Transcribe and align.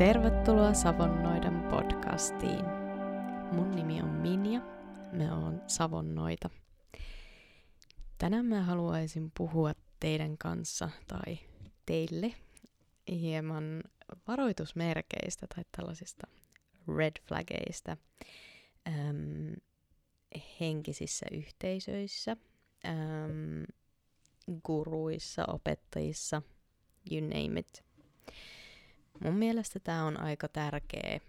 Tervetuloa 0.00 0.74
Savonnoidan 0.74 1.68
podcastiin. 1.70 2.64
Mun 3.52 3.70
nimi 3.70 4.02
on 4.02 4.08
Minja, 4.08 4.60
me 5.12 5.32
oon 5.32 5.62
Savonnoita. 5.66 6.50
Tänään 8.18 8.46
mä 8.46 8.62
haluaisin 8.62 9.32
puhua 9.38 9.72
teidän 10.00 10.38
kanssa 10.38 10.90
tai 11.08 11.38
teille 11.86 12.34
hieman 13.10 13.82
varoitusmerkeistä 14.28 15.46
tai 15.54 15.64
tällaisista 15.76 16.26
red 16.96 17.12
flageista 17.28 17.96
äm, 18.88 19.56
henkisissä 20.60 21.26
yhteisöissä, 21.32 22.36
äm, 22.86 23.64
guruissa, 24.64 25.44
opettajissa, 25.46 26.42
you 27.12 27.20
name 27.20 27.60
it. 27.60 27.84
Mun 29.20 29.34
mielestä 29.34 29.80
tämä 29.80 30.04
on 30.04 30.20
aika 30.20 30.48
tärkeä 30.48 31.20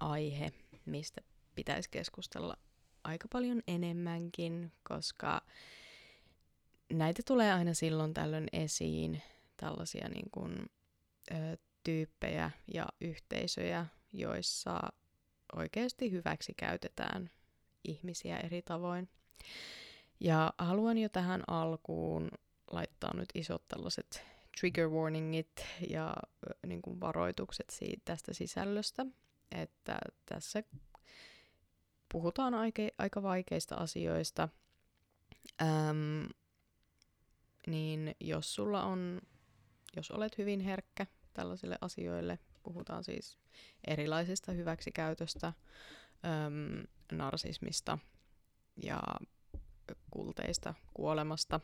aihe, 0.00 0.52
mistä 0.84 1.20
pitäisi 1.54 1.90
keskustella 1.90 2.56
aika 3.04 3.28
paljon 3.32 3.62
enemmänkin, 3.68 4.72
koska 4.88 5.42
näitä 6.92 7.22
tulee 7.26 7.52
aina 7.52 7.74
silloin 7.74 8.14
tällöin 8.14 8.46
esiin, 8.52 9.22
tällaisia 9.56 10.08
niin 10.08 10.30
kuin, 10.30 10.70
ö, 11.30 11.56
tyyppejä 11.84 12.50
ja 12.74 12.86
yhteisöjä, 13.00 13.86
joissa 14.12 14.80
oikeasti 15.56 16.10
hyväksi 16.10 16.54
käytetään 16.56 17.30
ihmisiä 17.84 18.36
eri 18.36 18.62
tavoin. 18.62 19.08
Ja 20.20 20.52
haluan 20.58 20.98
jo 20.98 21.08
tähän 21.08 21.42
alkuun 21.46 22.30
laittaa 22.70 23.14
nyt 23.14 23.28
isot 23.34 23.68
tällaiset 23.68 24.35
trigger 24.60 24.88
warningit 24.88 25.66
ja 25.90 26.14
niin 26.66 26.82
kuin 26.82 27.00
varoitukset 27.00 27.70
siitä, 27.70 28.02
tästä 28.04 28.34
sisällöstä, 28.34 29.06
että 29.52 29.98
tässä 30.26 30.62
puhutaan 32.12 32.54
aika, 32.54 32.82
aika 32.98 33.22
vaikeista 33.22 33.74
asioista, 33.74 34.48
äm, 35.62 36.28
niin 37.66 38.16
jos 38.20 38.54
sulla 38.54 38.82
on, 38.82 39.20
jos 39.96 40.10
olet 40.10 40.38
hyvin 40.38 40.60
herkkä 40.60 41.06
tällaisille 41.34 41.78
asioille, 41.80 42.38
puhutaan 42.62 43.04
siis 43.04 43.38
erilaisista 43.86 44.52
hyväksikäytöstä, 44.52 45.46
äm, 45.46 46.84
narsismista 47.12 47.98
ja 48.82 49.00
kulteista, 50.10 50.74
kuolemasta, 50.94 51.60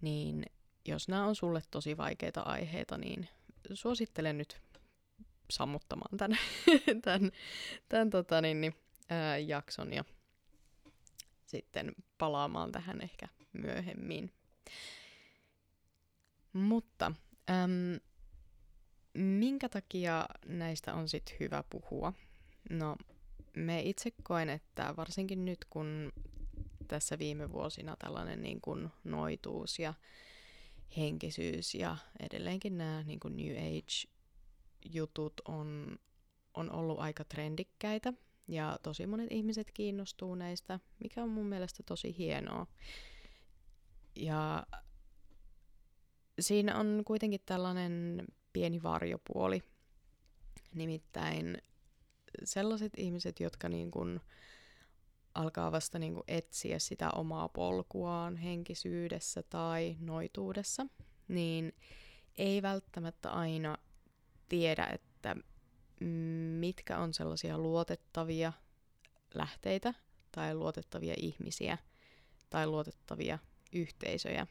niin 0.00 0.44
jos 0.84 1.08
nämä 1.08 1.26
on 1.26 1.36
sulle 1.36 1.62
tosi 1.70 1.96
vaikeita 1.96 2.40
aiheita, 2.40 2.98
niin 2.98 3.28
suosittelen 3.72 4.38
nyt 4.38 4.60
sammuttamaan 5.50 6.16
tämän, 6.16 6.38
tämän, 7.04 7.30
tämän 7.88 8.10
tota, 8.10 8.40
niin, 8.40 8.60
niin, 8.60 8.74
ää, 9.08 9.38
jakson 9.38 9.92
ja 9.92 10.04
sitten 11.46 11.92
palaamaan 12.18 12.72
tähän 12.72 13.00
ehkä 13.00 13.28
myöhemmin. 13.52 14.32
Mutta 16.52 17.12
äm, 17.50 18.00
minkä 19.14 19.68
takia 19.68 20.26
näistä 20.46 20.94
on 20.94 21.08
sitten 21.08 21.36
hyvä 21.40 21.64
puhua? 21.70 22.12
No, 22.70 22.96
me 23.56 23.82
itse 23.82 24.10
koen, 24.22 24.50
että 24.50 24.94
varsinkin 24.96 25.44
nyt 25.44 25.64
kun 25.70 26.12
tässä 26.88 27.18
viime 27.18 27.52
vuosina 27.52 27.96
tällainen 27.98 28.42
niin 28.42 28.60
kuin 28.60 28.90
noituus 29.04 29.78
ja 29.78 29.94
henkisyys 30.96 31.74
ja 31.74 31.96
edelleenkin 32.20 32.78
nämä 32.78 33.02
niin 33.02 33.20
kuin 33.20 33.36
New 33.36 33.56
Age-jutut 33.56 35.40
on, 35.48 35.98
on 36.54 36.72
ollut 36.72 36.98
aika 36.98 37.24
trendikkäitä 37.24 38.12
ja 38.48 38.78
tosi 38.82 39.06
monet 39.06 39.32
ihmiset 39.32 39.70
kiinnostuu 39.74 40.34
näistä, 40.34 40.80
mikä 41.02 41.22
on 41.22 41.28
mun 41.28 41.46
mielestä 41.46 41.82
tosi 41.82 42.18
hienoa. 42.18 42.66
Ja 44.16 44.66
siinä 46.40 46.78
on 46.78 47.02
kuitenkin 47.06 47.40
tällainen 47.46 48.24
pieni 48.52 48.82
varjopuoli, 48.82 49.62
nimittäin 50.74 51.58
sellaiset 52.44 52.92
ihmiset, 52.96 53.40
jotka 53.40 53.68
niin 53.68 53.90
kuin 53.90 54.20
alkaa 55.34 55.72
vasta 55.72 55.98
niin 55.98 56.14
kuin 56.14 56.24
etsiä 56.28 56.78
sitä 56.78 57.10
omaa 57.10 57.48
polkuaan 57.48 58.36
henkisyydessä 58.36 59.42
tai 59.42 59.96
noituudessa, 60.00 60.86
niin 61.28 61.72
ei 62.38 62.62
välttämättä 62.62 63.30
aina 63.30 63.76
tiedä, 64.48 64.86
että 64.86 65.36
mitkä 66.58 66.98
on 66.98 67.14
sellaisia 67.14 67.58
luotettavia 67.58 68.52
lähteitä 69.34 69.94
tai 70.32 70.54
luotettavia 70.54 71.14
ihmisiä 71.16 71.78
tai 72.50 72.66
luotettavia 72.66 73.38
yhteisöjä, 73.72 74.46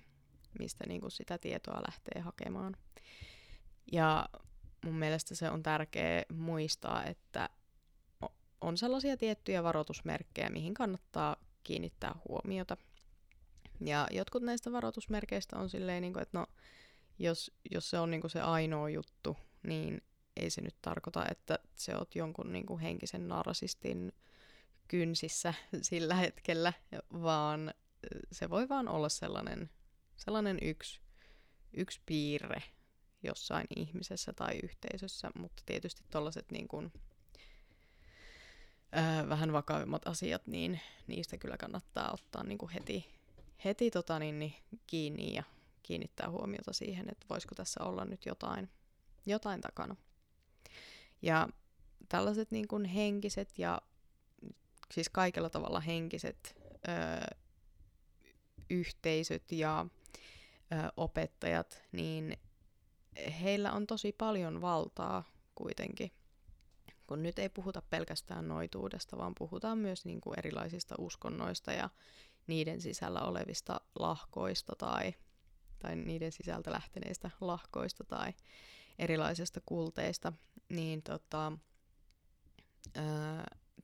mistä 0.60 0.84
niin 0.88 1.02
kuin 1.02 1.12
sitä 1.12 1.38
tietoa 1.38 1.82
lähtee 1.88 2.22
hakemaan. 2.22 2.76
Ja 3.92 4.30
mun 4.86 4.96
mielestä 4.96 5.36
se 5.36 5.50
on 5.50 5.64
tärkeää 5.64 6.24
muistaa, 6.34 7.04
että 7.04 7.50
on 8.64 8.78
sellaisia 8.78 9.18
tiettyjä 9.18 9.64
varoitusmerkkejä, 9.64 10.50
mihin 10.50 10.74
kannattaa 10.74 11.36
kiinnittää 11.64 12.16
huomiota. 12.30 12.78
Ja 13.82 14.08
jotkut 14.12 14.44
näistä 14.44 14.72
varoitusmerkeistä 14.72 15.60
on 15.60 15.70
silleen, 15.70 16.02
niin 16.02 16.14
kuin, 16.14 16.24
että 16.24 16.38
no, 16.38 16.46
jos, 17.20 17.52
jos 17.72 17.90
se 17.90 18.00
on 18.00 18.12
niin 18.12 18.22
kuin 18.22 18.32
se 18.32 18.42
ainoa 18.42 18.90
juttu, 18.90 19.38
niin 19.64 20.02
ei 20.38 20.50
se 20.50 20.62
nyt 20.62 20.76
tarkoita, 20.82 21.26
että 21.32 21.60
se 21.76 21.96
oot 21.96 22.16
jonkun 22.16 22.54
niin 22.54 22.66
kuin 22.66 22.80
henkisen 22.80 23.28
narsistin 23.28 24.14
kynsissä 24.88 25.54
sillä 25.82 26.16
hetkellä, 26.16 26.74
vaan 27.14 27.74
se 28.32 28.50
voi 28.50 28.70
vaan 28.70 28.88
olla 28.88 29.10
sellainen, 29.10 29.70
sellainen 30.16 30.58
yksi, 30.62 31.02
yksi 31.74 32.02
piirre 32.06 32.64
jossain 33.24 33.68
ihmisessä 33.76 34.34
tai 34.34 34.60
yhteisössä, 34.64 35.32
mutta 35.36 35.64
tietysti 35.66 36.04
tuollaiset 36.12 36.52
niin 36.52 36.68
kuin 36.68 36.92
vähän 39.30 39.54
vakavimmat 39.54 40.08
asiat, 40.08 40.48
niin 40.48 40.80
niistä 41.08 41.38
kyllä 41.38 41.58
kannattaa 41.58 42.12
ottaa 42.14 42.44
niin 42.44 42.58
kuin 42.58 42.72
heti, 42.72 43.06
heti 43.66 43.92
tota, 43.92 44.20
niin, 44.20 44.40
niin, 44.40 44.54
kiinni 44.88 45.34
ja 45.34 45.44
kiinnittää 45.84 46.30
huomiota 46.30 46.74
siihen, 46.74 47.10
että 47.10 47.26
voisiko 47.30 47.56
tässä 47.56 47.84
olla 47.84 48.06
nyt 48.06 48.26
jotain, 48.26 48.70
jotain 49.26 49.62
takana. 49.62 49.96
Ja 51.22 51.50
tällaiset 52.10 52.52
niin 52.52 52.68
kuin 52.68 52.86
henkiset 52.86 53.60
ja 53.60 53.82
siis 54.92 55.10
kaikella 55.10 55.50
tavalla 55.50 55.80
henkiset 55.80 56.56
ö, 56.88 57.36
yhteisöt 58.70 59.52
ja 59.52 59.86
ö, 60.72 60.76
opettajat, 60.98 61.84
niin 61.92 62.38
heillä 63.42 63.72
on 63.72 63.88
tosi 63.88 64.12
paljon 64.12 64.62
valtaa 64.62 65.24
kuitenkin 65.56 66.12
kun 67.14 67.24
nyt 67.24 67.40
ei 67.40 67.50
puhuta 67.50 67.82
pelkästään 67.90 68.48
noituudesta, 68.48 69.18
vaan 69.18 69.36
puhutaan 69.38 69.78
myös 69.78 70.06
niin 70.06 70.22
kuin 70.22 70.40
erilaisista 70.40 70.96
uskonnoista 70.98 71.72
ja 71.72 71.90
niiden 72.48 72.82
sisällä 72.82 73.22
olevista 73.22 73.82
lahkoista 74.00 74.74
tai, 74.78 75.14
tai 75.80 75.96
niiden 75.96 76.32
sisältä 76.32 76.72
lähteneistä 76.72 77.32
lahkoista 77.42 78.04
tai 78.04 78.34
erilaisista 79.00 79.62
kulteista, 79.66 80.34
niin 80.70 81.04
tota, 81.04 81.52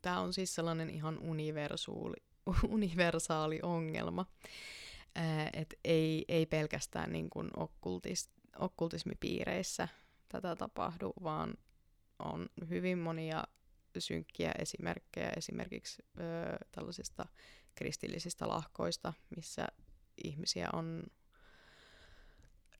tämä 0.01 0.19
on 0.19 0.33
siis 0.33 0.55
sellainen 0.55 0.89
ihan 0.89 1.19
universuuli, 1.19 2.17
universaali 2.67 3.59
ongelma, 3.63 4.25
että 5.53 5.75
ei, 5.83 6.25
ei 6.27 6.45
pelkästään 6.45 7.11
niin 7.11 7.29
kuin 7.29 7.49
okkultis, 7.57 8.29
okkultismipiireissä 8.59 9.87
tätä 10.29 10.55
tapahdu, 10.55 11.13
vaan 11.23 11.53
on 12.19 12.49
hyvin 12.69 12.97
monia 12.97 13.43
synkkiä 13.99 14.51
esimerkkejä 14.59 15.29
esimerkiksi 15.37 16.03
ö, 16.19 16.21
tällaisista 16.71 17.25
kristillisistä 17.75 18.47
lahkoista, 18.47 19.13
missä 19.35 19.67
ihmisiä 20.23 20.69
on 20.73 21.03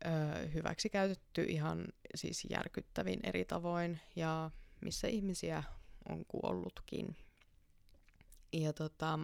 ö, 0.05 0.47
hyväksi 0.47 0.89
käytetty 0.89 1.43
ihan 1.43 1.85
siis 2.15 2.47
järkyttävin 2.49 3.19
eri 3.23 3.45
tavoin 3.45 3.99
ja 4.15 4.51
missä 4.81 5.07
ihmisiä 5.07 5.63
on 6.09 6.25
kuollutkin. 6.27 7.15
Ja 8.53 8.73
tota, 8.73 9.19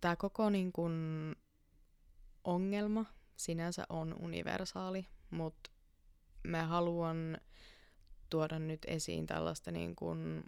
tämä 0.00 0.16
koko 0.16 0.50
niin 0.50 0.72
kun, 0.72 1.36
ongelma 2.44 3.04
sinänsä 3.36 3.84
on 3.88 4.14
universaali, 4.20 5.06
mutta 5.30 5.70
mä 6.42 6.66
haluan 6.66 7.38
tuoda 8.30 8.58
nyt 8.58 8.80
esiin 8.86 9.26
tällaista 9.26 9.70
niin 9.70 9.96
kuin, 9.96 10.44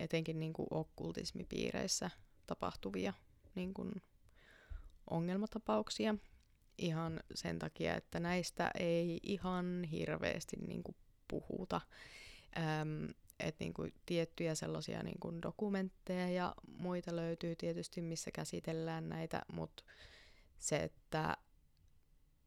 etenkin 0.00 0.40
niin 0.40 0.52
kuin 0.52 0.66
okkultismipiireissä 0.70 2.10
tapahtuvia 2.46 3.12
niin 3.54 3.74
kuin 3.74 4.02
ongelmatapauksia. 5.10 6.14
ihan 6.78 7.20
sen 7.34 7.58
takia, 7.58 7.96
että 7.96 8.20
näistä 8.20 8.70
ei 8.78 9.20
ihan 9.22 9.84
hirveästi 9.84 10.56
niin 10.56 10.82
kuin 10.82 10.96
puhuta. 11.28 11.80
Öm, 12.56 13.08
että 13.40 13.64
niin 13.64 13.74
kuin 13.74 13.94
tiettyjä 14.06 14.54
sellaisia 14.54 15.02
niin 15.02 15.20
kuin 15.20 15.42
dokumentteja 15.42 16.28
ja 16.28 16.54
muita 16.78 17.16
löytyy 17.16 17.56
tietysti, 17.56 18.02
missä 18.02 18.30
käsitellään 18.30 19.08
näitä, 19.08 19.42
mutta 19.52 19.84
se, 20.58 20.76
että 20.76 21.36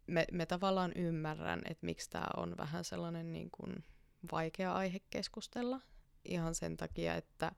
me, 0.08 0.26
me 0.32 0.46
tavallaan 0.46 0.94
ymmärrän, 0.96 1.62
että 1.70 1.86
miksi 1.86 2.10
tämä 2.10 2.28
on 2.38 2.58
vähän 2.58 2.84
sellainen 2.84 3.34
niin 3.34 3.52
kuin 3.52 3.84
vaikea 4.32 4.74
aihe 4.74 5.00
keskustella. 5.10 5.82
Ihan 6.26 6.56
sen 6.56 6.78
takia, 6.78 7.16
että 7.16 7.52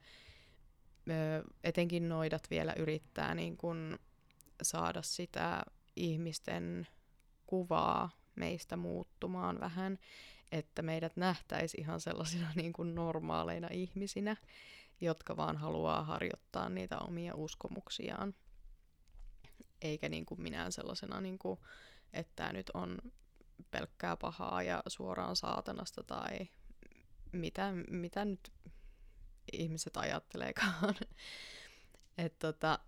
ö, 1.09 1.43
etenkin 1.63 2.09
noidat 2.09 2.49
vielä 2.49 2.73
yrittää 2.73 3.35
niin 3.35 3.57
kuin 3.57 3.99
saada 4.61 5.01
sitä 5.01 5.63
ihmisten 5.95 6.87
kuvaa 7.47 8.09
meistä 8.35 8.77
muuttumaan 8.77 9.59
vähän, 9.59 9.99
että 10.51 10.81
meidät 10.81 11.17
nähtäisi 11.17 11.77
ihan 11.77 12.01
sellaisina 12.01 12.51
niin 12.55 12.73
kuin 12.73 12.95
normaaleina 12.95 13.67
ihmisinä, 13.71 14.35
jotka 15.01 15.37
vaan 15.37 15.57
haluaa 15.57 16.03
harjoittaa 16.03 16.69
niitä 16.69 16.97
omia 16.97 17.35
uskomuksiaan. 17.35 18.33
Eikä 19.81 20.09
niin 20.09 20.25
kuin 20.25 20.41
minään 20.41 20.71
sellaisena, 20.71 21.21
niin 21.21 21.39
kuin, 21.39 21.59
että 22.15 22.33
tämä 22.35 22.53
nyt 22.53 22.69
on 22.73 22.97
pelkkää 23.71 24.17
pahaa 24.17 24.63
ja 24.63 24.83
suoraan 24.87 25.35
saatanasta 25.35 26.03
tai 26.03 26.47
mitä, 27.31 27.71
mitä 27.89 28.25
nyt 28.25 28.51
ihmiset 29.53 29.97
ajatteleekaan. 29.97 30.95
Et 32.17 32.39
tota, 32.39 32.79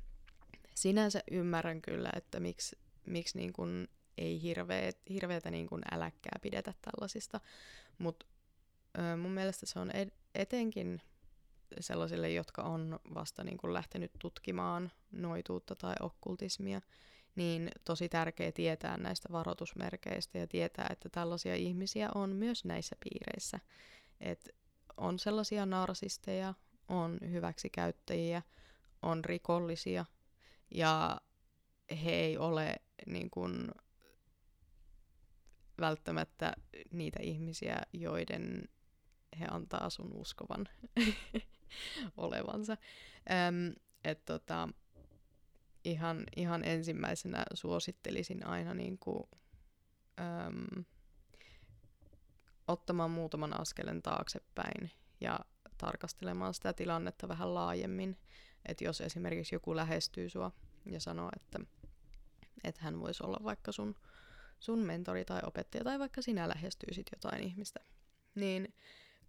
sinänsä 0.74 1.22
ymmärrän 1.30 1.82
kyllä, 1.82 2.10
että 2.16 2.40
miksi, 2.40 2.78
miksi 3.06 3.38
niin 3.38 3.52
kun 3.52 3.88
ei 4.18 4.42
hirveet, 4.42 4.98
hirveätä 5.10 5.50
niin 5.50 5.66
kun 5.66 5.82
äläkkää 5.92 6.38
pidetä 6.42 6.74
tällaisista, 6.82 7.40
mutta 7.98 8.26
mun 9.18 9.30
mielestä 9.30 9.66
se 9.66 9.78
on 9.78 9.90
ed- 9.90 10.16
etenkin 10.34 11.02
sellaisille, 11.80 12.30
jotka 12.30 12.62
on 12.62 13.00
vasta 13.14 13.44
niin 13.44 13.58
kun 13.58 13.74
lähtenyt 13.74 14.12
tutkimaan 14.18 14.92
noituutta 15.10 15.74
tai 15.74 15.94
okkultismia, 16.00 16.80
niin 17.36 17.70
tosi 17.84 18.08
tärkeää 18.08 18.52
tietää 18.52 18.96
näistä 18.96 19.28
varoitusmerkeistä 19.32 20.38
ja 20.38 20.46
tietää, 20.46 20.86
että 20.90 21.08
tällaisia 21.08 21.54
ihmisiä 21.54 22.08
on 22.14 22.30
myös 22.30 22.64
näissä 22.64 22.96
piireissä. 23.04 23.58
Et 24.20 24.48
on 24.96 25.18
sellaisia 25.18 25.66
narsisteja, 25.66 26.54
on 26.88 27.18
hyväksikäyttäjiä, 27.30 28.42
on 29.02 29.24
rikollisia 29.24 30.04
ja 30.74 31.20
he 32.04 32.10
ei 32.10 32.38
ole 32.38 32.76
niin 33.06 33.30
kuin, 33.30 33.68
välttämättä 35.80 36.52
niitä 36.90 37.18
ihmisiä, 37.22 37.76
joiden 37.92 38.68
he 39.40 39.46
antaa 39.50 39.90
sun 39.90 40.12
uskovan 40.12 40.68
olevansa. 42.16 42.76
Öm, 43.30 43.74
et 44.04 44.24
tota, 44.24 44.68
ihan, 45.84 46.24
ihan 46.36 46.64
ensimmäisenä 46.64 47.44
suosittelisin 47.54 48.46
aina 48.46 48.74
niin 48.74 48.98
kuin, 48.98 49.24
öm, 50.20 50.84
ottamaan 52.68 53.10
muutaman 53.10 53.60
askelen 53.60 54.02
taaksepäin 54.02 54.90
ja 55.20 55.40
tarkastelemaan 55.78 56.54
sitä 56.54 56.72
tilannetta 56.72 57.28
vähän 57.28 57.54
laajemmin. 57.54 58.18
Että 58.66 58.84
jos 58.84 59.00
esimerkiksi 59.00 59.54
joku 59.54 59.76
lähestyy 59.76 60.28
sua 60.28 60.50
ja 60.86 61.00
sanoo, 61.00 61.30
että, 61.36 61.58
että 62.64 62.82
hän 62.82 63.00
voisi 63.00 63.22
olla 63.22 63.38
vaikka 63.44 63.72
sun, 63.72 63.94
sun 64.60 64.78
mentori 64.78 65.24
tai 65.24 65.40
opettaja, 65.46 65.84
tai 65.84 65.98
vaikka 65.98 66.22
sinä 66.22 66.48
lähestyisit 66.48 67.06
jotain 67.12 67.42
ihmistä, 67.42 67.80
niin 68.34 68.74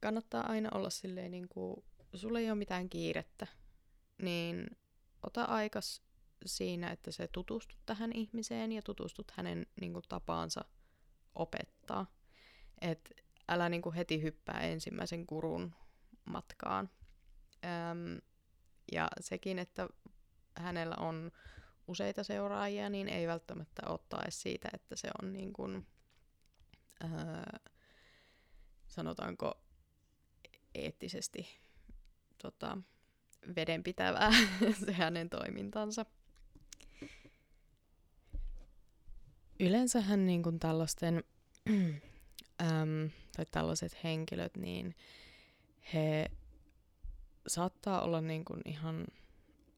kannattaa 0.02 0.50
aina 0.50 0.70
olla 0.74 0.90
silleen, 0.90 1.32
niin 1.32 1.48
kuin, 1.48 1.84
sulle 2.14 2.40
ei 2.40 2.50
ole 2.50 2.58
mitään 2.58 2.90
kiirettä, 2.90 3.48
niin 4.22 4.78
ota 5.24 5.44
aikas 5.44 6.02
siinä, 6.46 6.92
että 6.92 7.12
se 7.12 7.28
tutustut 7.28 7.80
tähän 7.86 8.12
ihmiseen 8.14 8.72
ja 8.72 8.82
tutustut 8.82 9.32
hänen 9.32 9.66
niin 9.82 9.94
kuin, 9.94 10.04
tapaansa 10.10 10.66
opettaa. 11.36 12.06
Et 12.82 13.14
älä 13.50 13.70
niin 13.70 13.82
kuin, 13.82 13.96
heti 13.96 14.22
hyppää 14.22 14.62
ensimmäisen 14.62 15.28
kurun 15.28 15.74
matkaan. 16.26 16.90
Öm, 17.66 18.22
ja 18.92 19.08
sekin, 19.20 19.60
että 19.60 19.90
hänellä 20.58 20.96
on 20.96 21.32
useita 21.88 22.24
seuraajia, 22.24 22.90
niin 22.90 23.10
ei 23.10 23.28
välttämättä 23.28 23.82
ottaa 23.88 24.22
edes 24.24 24.42
siitä, 24.42 24.70
että 24.74 24.96
se 24.96 25.10
on 25.22 25.34
niin 25.34 25.54
kuin, 25.54 25.88
öö, 27.04 27.60
sanotaanko 28.88 29.62
eettisesti 30.76 31.48
tota, 32.42 32.78
vedenpitävää 33.56 34.32
se 34.86 34.94
hänen 34.94 35.30
toimintansa. 35.30 36.06
Yleensähän 39.64 40.26
niin 40.26 40.44
kuin 40.44 40.60
tällaisten, 40.60 41.24
äm, 42.62 43.10
tai 43.36 43.46
tällaiset 43.52 44.04
henkilöt, 44.04 44.58
niin 44.58 44.96
he 45.94 46.32
saattaa 47.48 48.02
olla 48.02 48.22
niin 48.22 48.46
kuin 48.46 48.62
ihan 48.66 49.08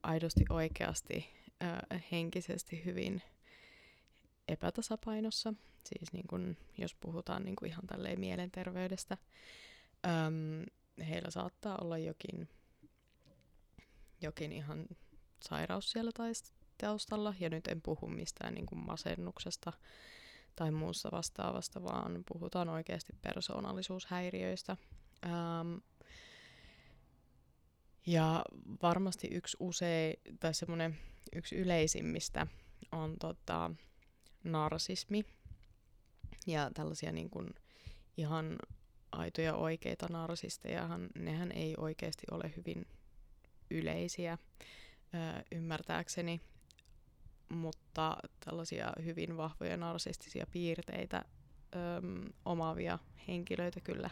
aidosti 0.04 0.46
oikeasti 0.50 1.26
äh, 1.64 2.04
henkisesti 2.12 2.86
hyvin 2.86 3.22
epätasapainossa. 4.48 5.54
Siis 5.86 6.14
niin 6.14 6.28
kuin, 6.28 6.58
jos 6.78 6.96
puhutaan 6.96 7.46
niin 7.46 7.56
kuin 7.56 7.70
ihan 7.70 7.88
tälleen 7.88 8.20
mielenterveydestä, 8.20 9.18
äm, 10.06 10.66
heillä 11.10 11.30
saattaa 11.30 11.78
olla 11.82 11.98
jokin, 11.98 12.50
jokin 14.22 14.52
ihan 14.52 14.86
sairaus 15.40 15.92
siellä 15.92 16.12
taustalla. 16.78 17.34
Ja 17.40 17.50
nyt 17.50 17.68
en 17.68 17.82
puhu 17.82 18.08
mistään 18.08 18.54
niin 18.54 18.66
kuin 18.66 18.80
masennuksesta 18.80 19.74
tai 20.56 20.72
muussa 20.72 21.10
vastaavasta, 21.12 21.84
vaan 21.84 22.24
puhutaan 22.34 22.70
oikeasti 22.70 23.14
persoonallisuushäiriöistä. 23.22 24.78
Ähm, 25.26 25.76
ja 28.06 28.46
varmasti 28.84 29.28
yksi 29.28 29.58
usein, 29.60 30.20
tai 30.40 30.54
semmoinen 30.54 30.98
yksi 31.36 31.56
yleisimmistä 31.56 32.48
on 32.92 33.16
tota, 33.20 33.72
narsismi. 34.44 35.26
Ja 36.48 36.72
tällaisia 36.74 37.12
niin 37.12 37.30
kuin 37.30 37.50
ihan 38.18 38.56
aitoja 39.12 39.56
oikeita 39.56 40.08
narsistejahan, 40.10 41.10
nehän 41.16 41.52
ei 41.52 41.76
oikeasti 41.78 42.24
ole 42.32 42.54
hyvin 42.58 42.86
yleisiä 43.72 44.38
ö, 45.14 45.44
ymmärtääkseni, 45.52 46.42
mutta 47.56 48.18
tällaisia 48.46 48.94
hyvin 49.04 49.38
vahvoja 49.38 49.78
narsistisia 49.78 50.48
piirteitä 50.52 51.26
ö, 51.76 51.80
omaavia 52.46 53.00
henkilöitä 53.28 53.80
kyllä 53.80 54.10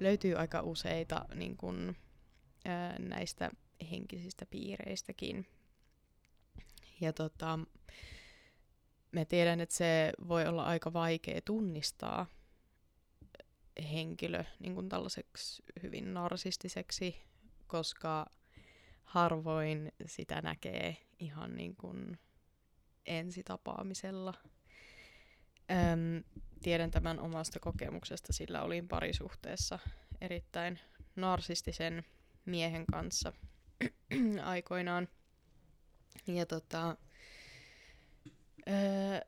löytyy 0.00 0.34
aika 0.34 0.62
useita 0.62 1.24
niin 1.34 1.56
kuin, 1.56 1.96
ää, 2.64 2.98
näistä 2.98 3.50
henkisistä 3.90 4.46
piireistäkin. 4.46 5.46
Ja 7.00 7.12
tota, 7.12 7.58
mä 9.12 9.24
tiedän, 9.24 9.60
että 9.60 9.74
se 9.74 10.12
voi 10.28 10.46
olla 10.46 10.64
aika 10.64 10.92
vaikea 10.92 11.40
tunnistaa 11.44 12.26
henkilö 13.92 14.44
niin 14.58 14.74
kuin 14.74 14.88
tällaiseksi 14.88 15.62
hyvin 15.82 16.14
narsistiseksi, 16.14 17.16
koska 17.66 18.26
harvoin 19.04 19.92
sitä 20.06 20.42
näkee 20.42 20.96
ihan 21.18 21.54
niin 21.56 21.76
kuin 21.76 22.18
ensitapaamisella. 23.06 24.34
Öm, 25.70 26.24
tiedän 26.62 26.90
tämän 26.90 27.20
omasta 27.20 27.60
kokemuksesta, 27.60 28.32
sillä 28.32 28.62
olin 28.62 28.88
parisuhteessa 28.88 29.78
erittäin 30.20 30.78
narsistisen 31.16 32.04
miehen 32.44 32.86
kanssa 32.86 33.32
aikoinaan. 34.42 35.08
Ja 36.26 36.46
tota, 36.46 36.96
öö, 38.68 39.20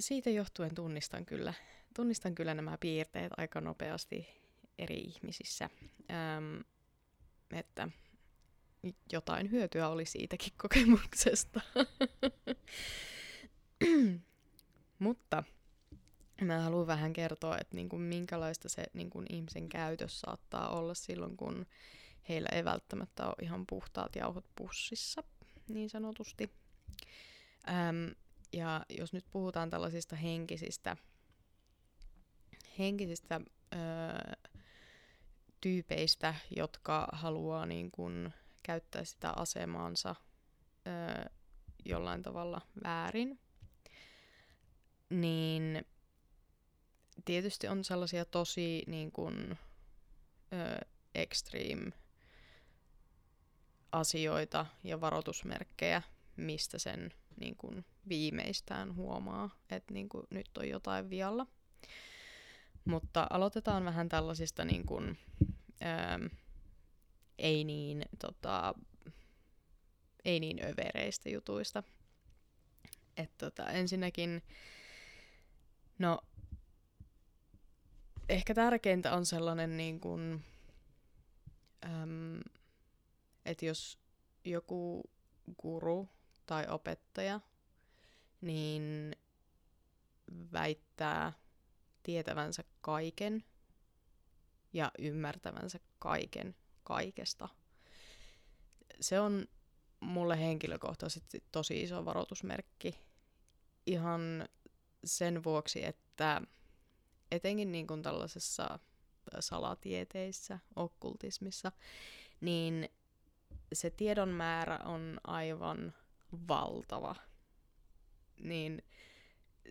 siitä 0.00 0.30
johtuen 0.30 0.74
tunnistan 0.74 1.26
kyllä, 1.26 1.54
tunnistan 1.96 2.34
kyllä 2.34 2.54
nämä 2.54 2.78
piirteet 2.78 3.32
aika 3.36 3.60
nopeasti 3.60 4.28
eri 4.78 4.96
ihmisissä. 4.96 5.70
Öm, 6.10 6.64
että 7.52 7.88
jotain 9.12 9.50
hyötyä 9.50 9.88
oli 9.88 10.04
siitäkin 10.04 10.52
kokemuksesta. 10.62 11.60
Mutta 14.98 15.42
mä 16.40 16.60
haluan 16.60 16.86
vähän 16.86 17.12
kertoa, 17.12 17.58
että 17.58 17.76
niinku 17.76 17.98
minkälaista 17.98 18.68
se 18.68 18.84
niinku 18.94 19.22
ihmisen 19.30 19.68
käytös 19.68 20.20
saattaa 20.20 20.68
olla 20.68 20.94
silloin, 20.94 21.36
kun 21.36 21.66
heillä 22.28 22.48
ei 22.52 22.64
välttämättä 22.64 23.26
ole 23.26 23.34
ihan 23.42 23.64
puhtaat 23.66 24.16
jauhot 24.16 24.44
pussissa, 24.56 25.22
niin 25.68 25.90
sanotusti. 25.90 26.50
Öm, 27.68 28.14
Ja 28.52 28.86
jos 28.88 29.12
nyt 29.12 29.24
puhutaan 29.30 29.70
tällaisista 29.70 30.16
henkisistä, 30.16 30.96
henkisistä 32.78 33.40
öö, 33.74 34.32
tyypeistä, 35.60 36.34
jotka 36.56 37.08
haluaa 37.12 37.66
niin 37.66 37.90
kun, 37.90 38.32
käyttää 38.70 39.04
sitä 39.04 39.30
asemaansa 39.30 40.14
öö, 40.86 41.24
jollain 41.84 42.22
tavalla 42.22 42.60
väärin, 42.84 43.38
niin 45.10 45.84
tietysti 47.24 47.68
on 47.68 47.84
sellaisia 47.84 48.24
tosi 48.24 48.82
niin 48.86 49.12
kun, 49.12 49.56
öö, 50.52 50.78
extreme 51.14 51.92
asioita 53.92 54.66
ja 54.84 55.00
varoitusmerkkejä, 55.00 56.02
mistä 56.36 56.78
sen 56.78 57.12
niin 57.40 57.56
kun, 57.56 57.84
viimeistään 58.08 58.94
huomaa, 58.94 59.50
että 59.70 59.94
niin 59.94 60.08
kun, 60.08 60.26
nyt 60.30 60.58
on 60.58 60.68
jotain 60.68 61.10
vialla. 61.10 61.46
Mutta 62.84 63.26
aloitetaan 63.30 63.84
vähän 63.84 64.08
tällaisista 64.08 64.64
niin 64.64 64.86
kun, 64.86 65.16
öö, 65.82 66.28
ei 67.40 67.64
niin 67.64 68.04
tota, 68.18 68.74
ei 70.24 70.40
niin 70.40 70.64
övereistä 70.64 71.28
jutuista. 71.28 71.82
Et 73.16 73.30
tota, 73.38 73.70
ensinnäkin, 73.70 74.42
no, 75.98 76.20
ehkä 78.28 78.54
tärkeintä 78.54 79.14
on 79.14 79.26
sellainen 79.26 79.76
niin 79.76 80.00
kuin, 80.00 80.44
äm, 81.84 82.40
että 83.44 83.64
jos 83.66 83.98
joku 84.44 85.10
guru 85.62 86.08
tai 86.46 86.66
opettaja 86.68 87.40
niin 88.40 89.16
väittää 90.52 91.32
tietävänsä 92.02 92.64
kaiken 92.80 93.44
ja 94.72 94.90
ymmärtävänsä 94.98 95.78
kaiken 95.98 96.54
kaikesta. 96.90 97.48
Se 99.00 99.20
on 99.20 99.46
mulle 100.00 100.40
henkilökohtaisesti 100.40 101.44
tosi 101.52 101.82
iso 101.82 102.04
varoitusmerkki. 102.04 102.98
Ihan 103.86 104.48
sen 105.04 105.44
vuoksi, 105.44 105.84
että 105.84 106.42
etenkin 107.30 107.72
niin 107.72 107.86
kuin 107.86 108.02
tällaisessa 108.02 108.78
salatieteissä, 109.40 110.58
okkultismissa, 110.76 111.72
niin 112.40 112.88
se 113.72 113.90
tiedon 113.90 114.28
määrä 114.28 114.78
on 114.84 115.20
aivan 115.24 115.94
valtava. 116.48 117.14
Niin 118.40 118.82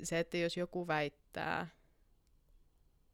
se, 0.03 0.19
että 0.19 0.37
jos 0.37 0.57
joku 0.57 0.87
väittää 0.87 1.67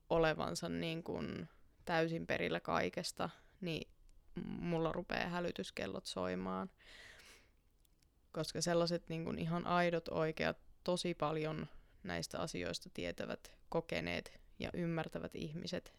olevansa 0.10 0.70
niin 0.70 1.04
kuin 1.04 1.50
täysin 1.86 2.28
perillä 2.28 2.60
kaikesta, 2.60 3.30
niin 3.62 3.95
mulla 4.46 4.92
rupeaa 4.92 5.30
hälytyskellot 5.30 6.06
soimaan 6.06 6.70
koska 8.36 8.62
sellaiset 8.62 9.10
niin 9.10 9.24
kuin 9.24 9.40
ihan 9.40 9.68
aidot, 9.68 10.08
oikeat, 10.08 10.58
tosi 10.84 11.14
paljon 11.14 11.68
näistä 12.04 12.40
asioista 12.40 12.90
tietävät, 12.94 13.52
kokeneet 13.70 14.40
ja 14.60 14.70
ymmärtävät 14.74 15.36
ihmiset, 15.36 15.94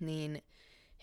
niin 0.00 0.44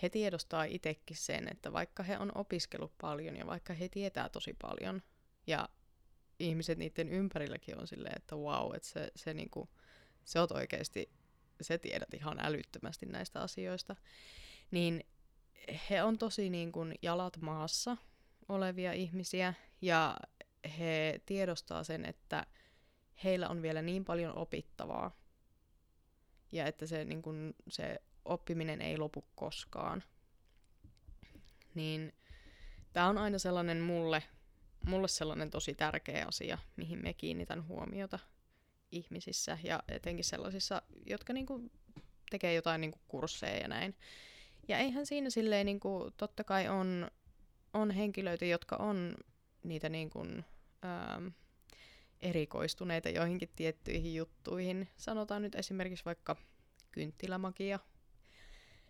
he 0.02 0.10
tiedostaa 0.10 0.64
itsekin 0.64 1.18
sen, 1.18 1.48
että 1.52 1.74
vaikka 1.74 2.04
he 2.04 2.18
on 2.18 2.32
opiskellut 2.36 2.98
paljon 3.02 3.36
ja 3.36 3.48
vaikka 3.48 3.74
he 3.74 3.90
tietää 3.90 4.30
tosi 4.30 4.56
paljon 4.62 5.02
ja 5.48 5.70
ihmiset 6.40 6.78
niiden 6.78 7.10
ympärilläkin 7.10 7.80
on 7.80 7.88
silleen, 7.88 8.18
että 8.18 8.36
wow, 8.36 8.76
että 8.76 8.88
se, 8.88 9.12
se, 9.16 9.34
niinku, 9.34 9.70
se 10.26 10.40
oot 10.40 10.52
oikeasti, 10.52 11.10
se 11.62 11.78
tiedät 11.78 12.14
ihan 12.14 12.40
älyttömästi 12.40 13.06
näistä 13.06 13.42
asioista, 13.42 13.96
niin 14.72 15.06
he 15.90 16.04
on 16.04 16.18
tosi 16.18 16.50
niin 16.50 16.72
kuin 16.72 16.96
jalat 17.02 17.38
maassa 17.42 17.98
olevia 18.50 18.94
ihmisiä 18.94 19.54
ja 19.82 20.18
he 20.80 21.22
tiedostaa 21.26 21.84
sen, 21.84 22.06
että 22.06 22.46
heillä 23.24 23.50
on 23.50 23.62
vielä 23.62 23.82
niin 23.82 24.06
paljon 24.06 24.38
opittavaa 24.38 25.12
ja 26.52 26.66
että 26.66 26.86
se, 26.86 27.06
niin 27.06 27.22
kun, 27.22 27.54
se 27.70 28.02
oppiminen 28.26 28.82
ei 28.82 28.98
lopu 28.98 29.26
koskaan. 29.36 30.04
Niin 31.76 32.14
tämä 32.94 33.10
on 33.10 33.18
aina 33.18 33.40
sellainen 33.40 33.82
mulle, 33.82 34.24
mulle 34.86 35.08
sellainen 35.08 35.50
tosi 35.50 35.76
tärkeä 35.76 36.26
asia, 36.28 36.58
mihin 36.76 37.00
me 37.04 37.14
kiinnitän 37.14 37.68
huomiota 37.68 38.20
ihmisissä 38.92 39.58
ja 39.64 39.84
etenkin 39.88 40.26
sellaisissa, 40.26 40.82
jotka 41.06 41.34
niinku 41.34 41.72
tekee 42.30 42.54
jotain 42.54 42.82
niinku 42.82 43.00
kursseja 43.08 43.58
ja 43.58 43.68
näin. 43.68 43.96
Ja 44.68 44.78
eihän 44.78 45.06
siinä 45.06 45.30
silleen, 45.30 45.66
niinku, 45.66 46.12
totta 46.18 46.44
kai 46.44 46.68
on, 46.68 47.12
on 47.74 47.92
henkilöitä, 47.92 48.46
jotka 48.46 48.76
on 48.76 49.16
niitä 49.64 49.90
niin 49.90 50.10
kuin, 50.10 50.46
ähm, 50.86 51.28
erikoistuneita 52.22 53.10
joihinkin 53.10 53.50
tiettyihin 53.56 54.16
juttuihin. 54.16 54.90
Sanotaan 54.98 55.42
nyt 55.42 55.56
esimerkiksi 55.56 56.06
vaikka 56.06 56.36
kynttilämagia. 56.92 57.80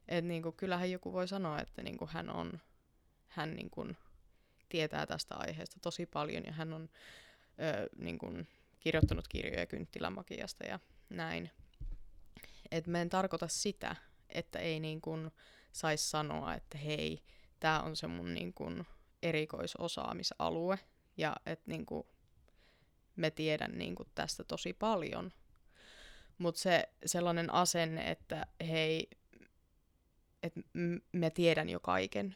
Et 0.07 0.25
niin 0.25 0.43
kuin, 0.43 0.55
kyllähän 0.55 0.91
joku 0.91 1.13
voi 1.13 1.27
sanoa, 1.27 1.60
että 1.60 1.84
niin 1.84 1.98
kuin 1.98 2.10
hän 2.10 2.29
on, 2.29 2.60
hän 3.27 3.55
niin 3.55 3.69
kuin, 3.69 3.98
tietää 4.69 5.05
tästä 5.05 5.36
aiheesta 5.36 5.79
tosi 5.81 6.05
paljon 6.05 6.43
ja 6.46 6.51
hän 6.51 6.74
on 6.74 6.89
ö, 7.60 7.89
niin 7.98 8.17
kuin, 8.17 8.48
kirjoittanut 8.79 9.27
kirjoja 9.27 9.65
kynttilämagiasta 9.65 10.65
ja 10.65 10.79
näin. 11.10 11.51
Et 12.72 12.88
mä 12.88 13.01
en 13.01 13.10
tarkoita 13.10 13.48
sitä, 13.48 13.96
että 14.29 14.60
ei 14.60 14.79
niin 14.79 15.01
kuin, 15.01 15.31
saisi 15.77 16.10
sanoa, 16.10 16.53
että 16.53 16.77
hei, 16.77 17.24
tämä 17.60 17.81
on 17.81 17.96
se 17.96 18.07
mun 18.07 18.34
niin 18.34 18.53
kuin, 18.53 18.86
erikoisosaamisalue 19.24 20.79
ja 21.17 21.36
että 21.46 21.72
niinku, 21.72 22.07
me 23.15 23.31
tiedän 23.31 23.77
niinku 23.77 24.05
tästä 24.15 24.43
tosi 24.43 24.74
paljon. 24.74 25.31
Mutta 26.38 26.62
se 26.62 26.89
sellainen 27.05 27.53
asenne, 27.53 28.12
että 28.12 28.46
hei, 28.67 29.10
että 30.43 30.62
me 31.12 31.29
tiedän 31.29 31.69
jo 31.69 31.79
kaiken, 31.79 32.36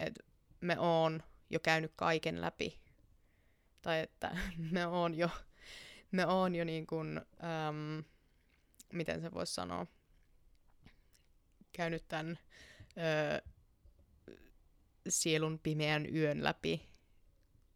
että 0.00 0.24
me 0.60 0.78
oon 0.78 1.22
jo 1.50 1.60
käynyt 1.60 1.92
kaiken 1.96 2.40
läpi, 2.40 2.80
tai 3.82 4.00
että 4.00 4.36
me 4.72 4.86
oon 4.86 5.14
jo, 5.14 5.30
me 6.12 6.26
oon 6.26 6.54
jo 6.54 6.64
niin 6.64 6.86
kuin, 6.86 7.18
äm, 7.18 8.04
miten 8.92 9.20
se 9.20 9.32
voisi 9.32 9.54
sanoa, 9.54 9.86
käynyt 11.72 12.08
tämän 12.08 12.38
ö, 12.98 13.42
sielun 15.08 15.58
pimeän 15.62 16.16
yön 16.16 16.44
läpi, 16.44 16.88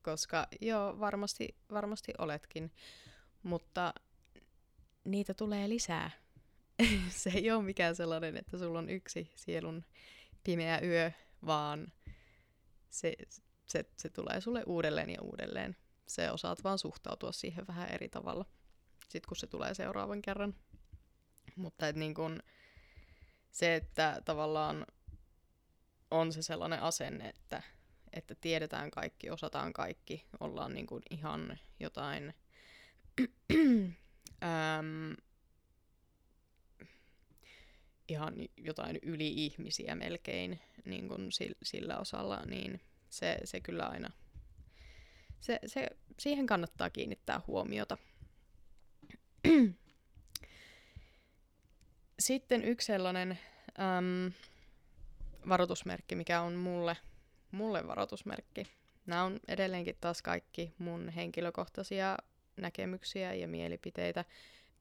koska 0.02 0.46
joo, 0.60 1.00
varmasti, 1.00 1.56
varmasti 1.70 2.12
oletkin, 2.18 2.72
mutta 3.42 3.94
niitä 5.04 5.34
tulee 5.34 5.68
lisää. 5.68 6.10
se 7.10 7.30
ei 7.34 7.50
ole 7.50 7.62
mikään 7.62 7.96
sellainen, 7.96 8.36
että 8.36 8.58
sulla 8.58 8.78
on 8.78 8.88
yksi 8.90 9.32
sielun 9.34 9.84
pimeä 10.44 10.80
yö, 10.82 11.10
vaan 11.46 11.92
se, 12.90 13.14
se, 13.66 13.84
se 13.96 14.08
tulee 14.08 14.40
sulle 14.40 14.62
uudelleen 14.66 15.10
ja 15.10 15.22
uudelleen. 15.22 15.76
Se 16.06 16.30
osaat 16.30 16.64
vaan 16.64 16.78
suhtautua 16.78 17.32
siihen 17.32 17.66
vähän 17.66 17.88
eri 17.88 18.08
tavalla, 18.08 18.44
sit 19.08 19.26
kun 19.26 19.36
se 19.36 19.46
tulee 19.46 19.74
seuraavan 19.74 20.22
kerran. 20.22 20.54
Mutta 21.56 21.88
et 21.88 21.96
niin 21.96 22.14
kun, 22.14 22.42
se, 23.54 23.74
että 23.74 24.22
tavallaan 24.24 24.86
on 26.10 26.32
se 26.32 26.42
sellainen 26.42 26.82
asenne, 26.82 27.28
että, 27.28 27.62
että 28.12 28.34
tiedetään 28.34 28.90
kaikki, 28.90 29.30
osataan 29.30 29.72
kaikki, 29.72 30.26
ollaan 30.40 30.74
niin 30.74 30.86
kuin 30.86 31.02
ihan 31.10 31.58
jotain 31.80 32.34
äm, 34.42 35.16
ihan 38.08 38.34
jotain 38.56 38.98
yli-ihmisiä 39.02 39.94
melkein 39.94 40.60
niin 40.84 41.08
kuin 41.08 41.28
sillä 41.62 41.98
osalla, 41.98 42.42
niin 42.46 42.80
se, 43.08 43.38
se 43.44 43.60
kyllä 43.60 43.86
aina, 43.86 44.10
se, 45.40 45.58
se, 45.66 45.90
siihen 46.18 46.46
kannattaa 46.46 46.90
kiinnittää 46.90 47.40
huomiota. 47.46 47.98
Sitten 52.18 52.64
yksi 52.64 52.86
sellainen 52.86 53.38
äm, 53.68 54.32
varoitusmerkki, 55.48 56.14
mikä 56.14 56.40
on 56.40 56.52
mulle, 56.54 56.96
mulle 57.50 57.86
varoitusmerkki. 57.86 58.66
Nämä 59.06 59.24
on 59.24 59.40
edelleenkin 59.48 59.96
taas 60.00 60.22
kaikki 60.22 60.74
mun 60.78 61.08
henkilökohtaisia 61.08 62.18
näkemyksiä 62.56 63.34
ja 63.34 63.48
mielipiteitä 63.48 64.24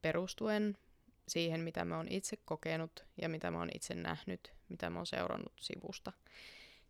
perustuen 0.01 0.77
siihen, 1.27 1.59
mitä 1.61 1.85
mä 1.85 1.97
oon 1.97 2.07
itse 2.07 2.37
kokenut 2.45 3.05
ja 3.21 3.29
mitä 3.29 3.51
mä 3.51 3.59
oon 3.59 3.69
itse 3.75 3.95
nähnyt, 3.95 4.53
mitä 4.69 4.89
mä 4.89 4.99
oon 4.99 5.05
seurannut 5.05 5.53
sivusta. 5.59 6.11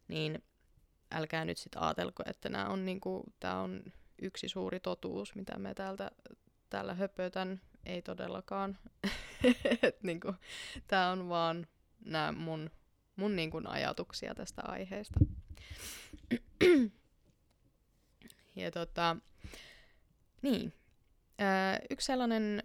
Niin 0.08 0.44
älkää 1.12 1.46
nyt 1.46 1.58
sitten 1.58 1.82
ajatelko, 1.82 2.24
että 2.26 2.50
nämä 2.50 2.68
on, 2.68 2.86
niinku, 2.86 3.24
tää 3.40 3.60
on 3.60 3.84
yksi 4.22 4.50
suuri 4.50 4.80
totuus, 4.80 5.36
mitä 5.36 5.60
me 5.60 5.74
täältä, 5.74 6.12
täällä 6.70 6.94
höpötän. 6.94 7.62
Ei 7.86 8.02
todellakaan. 8.02 8.78
niinku, 10.04 10.34
Tämä 10.88 11.12
on 11.12 11.30
vaan 11.30 11.68
nämä 12.06 12.32
mun, 12.32 12.70
mun 13.16 13.36
niinku 13.36 13.62
ajatuksia 13.66 14.36
tästä 14.36 14.62
aiheesta. 14.66 15.20
ja 18.56 18.72
tota, 18.72 19.18
niin. 20.42 20.74
Öö, 21.42 21.86
yksi 21.90 22.06
sellainen 22.06 22.64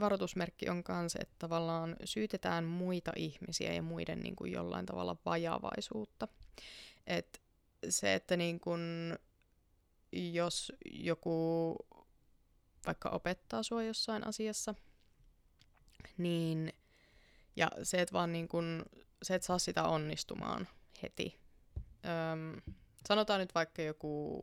varoitusmerkki 0.00 0.68
on 0.68 0.82
myös, 0.88 1.14
että 1.14 1.34
tavallaan 1.38 1.96
syytetään 2.04 2.64
muita 2.64 3.12
ihmisiä 3.16 3.72
ja 3.72 3.82
muiden 3.82 4.20
niin 4.20 4.36
kuin 4.36 4.52
jollain 4.52 4.86
tavalla 4.86 5.16
vajavaisuutta. 5.24 6.28
Et 7.06 7.40
se, 7.88 8.14
että 8.14 8.36
niin 8.36 8.60
kuin, 8.60 8.80
jos 10.12 10.72
joku 10.84 11.76
vaikka 12.86 13.08
opettaa 13.08 13.62
sua 13.62 13.82
jossain 13.82 14.26
asiassa, 14.26 14.74
niin 16.18 16.72
ja 17.56 17.70
se, 17.82 18.00
että 18.00 18.12
vaan 18.12 18.32
niin 18.32 18.48
kun, 18.48 18.84
se, 19.22 19.34
että 19.34 19.46
saa 19.46 19.58
sitä 19.58 19.84
onnistumaan 19.84 20.68
heti. 21.02 21.40
Öm, 22.32 22.74
sanotaan 23.08 23.40
nyt 23.40 23.54
vaikka 23.54 23.82
joku, 23.82 24.42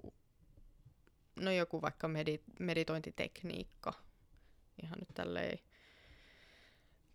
no 1.39 1.51
joku 1.51 1.82
vaikka 1.82 2.08
medit- 2.08 2.54
meditointitekniikka, 2.60 3.94
ihan 4.84 5.00
nyt 5.00 5.10
tälleen 5.13 5.60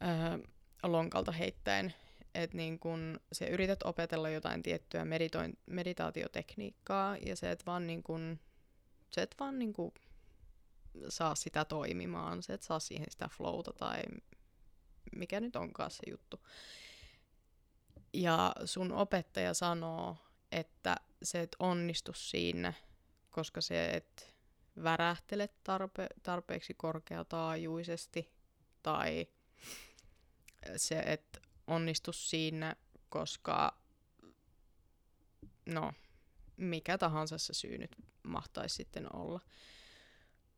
öö, 0.03 0.49
lonkalta 0.83 1.33
heittäen, 1.33 1.95
että 2.35 2.57
niin 2.57 2.79
kun 2.79 3.21
se 3.33 3.47
yrität 3.47 3.83
opetella 3.83 4.29
jotain 4.31 4.63
tiettyä 4.63 5.05
meditoin, 5.05 5.59
meditaatiotekniikkaa 5.67 7.17
ja 7.17 7.37
se, 7.37 7.51
että 7.51 7.67
vaan 7.67 7.87
niin 7.87 8.03
kun, 8.03 8.41
se, 9.11 9.23
et 9.23 9.35
vaan 9.41 9.59
niin 9.59 9.73
kun 9.73 9.93
saa 11.09 11.35
sitä 11.35 11.65
toimimaan, 11.65 12.43
se, 12.43 12.53
että 12.53 12.67
saa 12.67 12.81
siihen 12.81 13.07
sitä 13.11 13.29
flowta 13.29 13.73
tai 13.73 14.03
mikä 15.17 15.41
nyt 15.41 15.57
onkaan 15.57 15.91
se 15.91 16.03
juttu. 16.11 16.41
Ja 18.13 18.55
sun 18.65 18.93
opettaja 18.93 19.55
sanoo, 19.55 20.17
että 20.53 20.97
se 21.23 21.41
et 21.41 21.57
onnistu 21.59 22.13
siinä, 22.13 22.73
koska 23.31 23.61
se 23.61 23.91
et 23.91 24.35
värähtele 24.83 25.49
tarpe- 25.65 26.21
tarpeeksi 26.23 26.75
korkeataajuisesti 26.75 28.33
tai 28.83 29.27
se 30.77 30.99
et 30.99 31.43
onnistu 31.67 32.13
siinä, 32.13 32.77
koska 33.09 33.81
no, 35.67 35.93
mikä 36.57 36.99
tahansa 36.99 37.39
se 37.39 37.55
syy 37.55 37.79
nyt 37.79 37.97
mahtaisi 38.23 38.75
sitten 38.75 39.17
olla. 39.17 39.41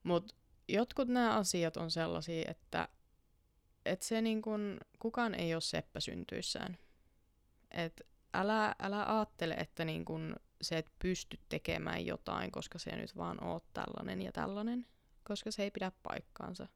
Mutta 0.02 0.34
jotkut 0.68 1.08
nämä 1.08 1.36
asiat 1.36 1.76
on 1.76 1.90
sellaisia, 1.90 2.50
että 2.50 2.88
et 3.86 4.02
se 4.02 4.22
niin 4.22 4.42
kun, 4.42 4.80
kukaan 4.98 5.34
ei 5.34 5.54
ole 5.54 5.60
seppä 5.60 6.00
syntyissään. 6.00 6.78
Et 7.70 8.02
älä, 8.34 8.74
älä 8.78 9.16
ajattele, 9.16 9.54
että 9.54 9.84
niin 9.84 10.04
kun 10.04 10.36
se 10.62 10.78
et 10.78 10.92
pysty 10.98 11.38
tekemään 11.48 12.06
jotain, 12.06 12.50
koska 12.50 12.78
se 12.78 12.96
nyt 12.96 13.16
vaan 13.16 13.44
oot 13.44 13.64
tällainen 13.72 14.22
ja 14.22 14.32
tällainen, 14.32 14.86
koska 15.24 15.50
se 15.50 15.62
ei 15.62 15.70
pidä 15.70 15.92
paikkaansa. 16.02 16.68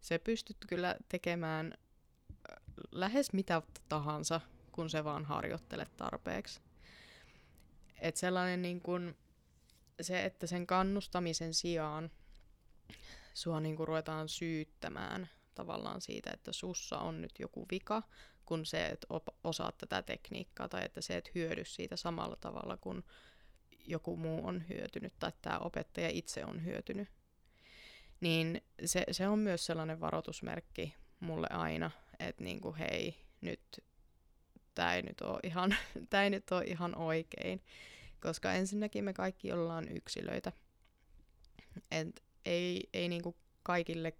Se 0.00 0.18
pystyt 0.18 0.56
kyllä 0.68 0.96
tekemään 1.08 1.74
lähes 2.92 3.32
mitä 3.32 3.62
tahansa, 3.88 4.40
kun 4.72 4.90
se 4.90 5.04
vaan 5.04 5.24
harjoittelet 5.24 5.96
tarpeeksi. 5.96 6.60
Et 8.00 8.16
sellainen 8.16 8.62
niin 8.62 8.80
kun, 8.80 9.16
se, 10.00 10.24
että 10.24 10.46
sen 10.46 10.66
kannustamisen 10.66 11.54
sijaan 11.54 12.10
sua 13.34 13.60
niin 13.60 13.76
kun 13.76 13.88
ruvetaan 13.88 14.28
syyttämään– 14.28 15.28
tavallaan 15.54 16.00
siitä, 16.00 16.30
että 16.30 16.52
sussa 16.52 16.98
on 16.98 17.20
nyt 17.20 17.32
joku 17.38 17.66
vika, 17.70 18.02
kun 18.46 18.66
se, 18.66 18.86
että 18.86 19.06
osaat 19.44 19.78
tätä 19.78 20.02
tekniikkaa 20.02 20.68
tai 20.68 20.84
että 20.84 21.00
se, 21.00 21.16
et 21.16 21.30
hyödy 21.34 21.64
siitä 21.64 21.96
samalla 21.96 22.36
tavalla 22.36 22.76
kuin 22.76 23.04
joku 23.86 24.16
muu 24.16 24.46
on 24.46 24.68
hyötynyt 24.68 25.12
tai 25.18 25.32
tämä 25.42 25.58
opettaja 25.58 26.08
itse 26.08 26.44
on 26.44 26.64
hyötynyt. 26.64 27.08
Niin 28.20 28.62
se, 28.84 29.04
se 29.10 29.28
on 29.28 29.38
myös 29.38 29.66
sellainen 29.66 30.00
varoitusmerkki 30.00 30.94
mulle 31.20 31.46
aina, 31.50 31.90
että 32.18 32.44
niinku 32.44 32.76
hei, 32.78 33.14
nyt 33.40 33.84
tämä 34.74 34.94
ei 34.94 35.02
nyt 35.02 35.20
ole 35.20 35.40
ihan, 35.42 35.76
tää 36.10 36.24
ei 36.24 36.30
nyt 36.30 36.52
ole 36.52 36.64
ihan 36.74 36.96
oikein. 36.96 37.62
Koska 38.22 38.52
ensinnäkin 38.52 39.04
me 39.04 39.12
kaikki 39.12 39.52
ollaan 39.52 39.96
yksilöitä. 39.96 40.52
Et 41.90 42.22
ei, 42.44 42.88
ei 42.92 43.08
niinku 43.08 43.36
kaikille 43.62 44.12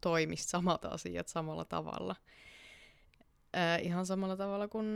toimi 0.00 0.36
samat 0.36 0.84
asiat 0.84 1.28
samalla 1.28 1.64
tavalla. 1.64 2.16
Ää, 3.52 3.78
ihan 3.78 4.06
samalla 4.06 4.36
tavalla 4.36 4.68
kuin 4.68 4.86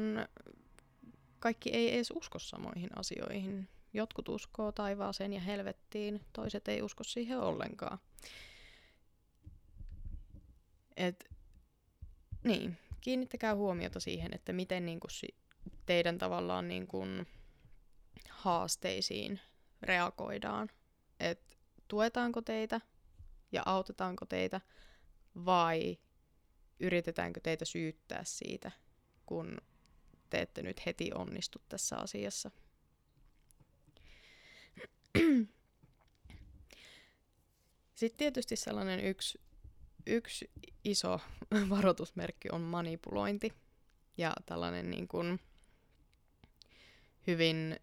kaikki 1.38 1.70
ei 1.70 1.94
edes 1.94 2.10
usko 2.10 2.38
samoihin 2.38 2.98
asioihin. 2.98 3.68
Jotkut 3.92 4.28
uskoo 4.28 4.72
taivaaseen 4.72 5.32
ja 5.32 5.40
helvettiin, 5.40 6.20
toiset 6.32 6.68
ei 6.68 6.82
usko 6.82 7.04
siihen 7.04 7.38
ollenkaan. 7.38 7.98
Et, 10.96 11.30
niin, 12.44 12.78
kiinnittäkää 13.00 13.54
huomiota 13.54 14.00
siihen, 14.00 14.34
että 14.34 14.52
miten 14.52 14.86
niin 14.86 15.00
kuin, 15.00 15.10
teidän 15.86 16.18
tavallaan 16.18 16.68
niin 16.68 16.86
kuin, 16.86 17.26
haasteisiin 18.28 19.40
reagoidaan. 19.82 20.68
Et, 21.20 21.53
tuetaanko 21.88 22.42
teitä 22.42 22.80
ja 23.52 23.62
autetaanko 23.66 24.26
teitä 24.26 24.60
vai 25.44 25.98
yritetäänkö 26.80 27.40
teitä 27.40 27.64
syyttää 27.64 28.24
siitä, 28.24 28.70
kun 29.26 29.58
te 30.30 30.40
ette 30.40 30.62
nyt 30.62 30.86
heti 30.86 31.10
onnistu 31.14 31.62
tässä 31.68 31.96
asiassa. 31.96 32.50
Sitten 37.94 38.18
tietysti 38.18 38.56
sellainen 38.56 39.04
yksi, 39.04 39.40
yksi 40.06 40.50
iso 40.84 41.20
varoitusmerkki 41.70 42.48
on 42.52 42.60
manipulointi 42.60 43.52
ja 44.16 44.32
tällainen 44.46 44.90
niin 44.90 45.08
kuin 45.08 45.40
hyvin, 47.26 47.76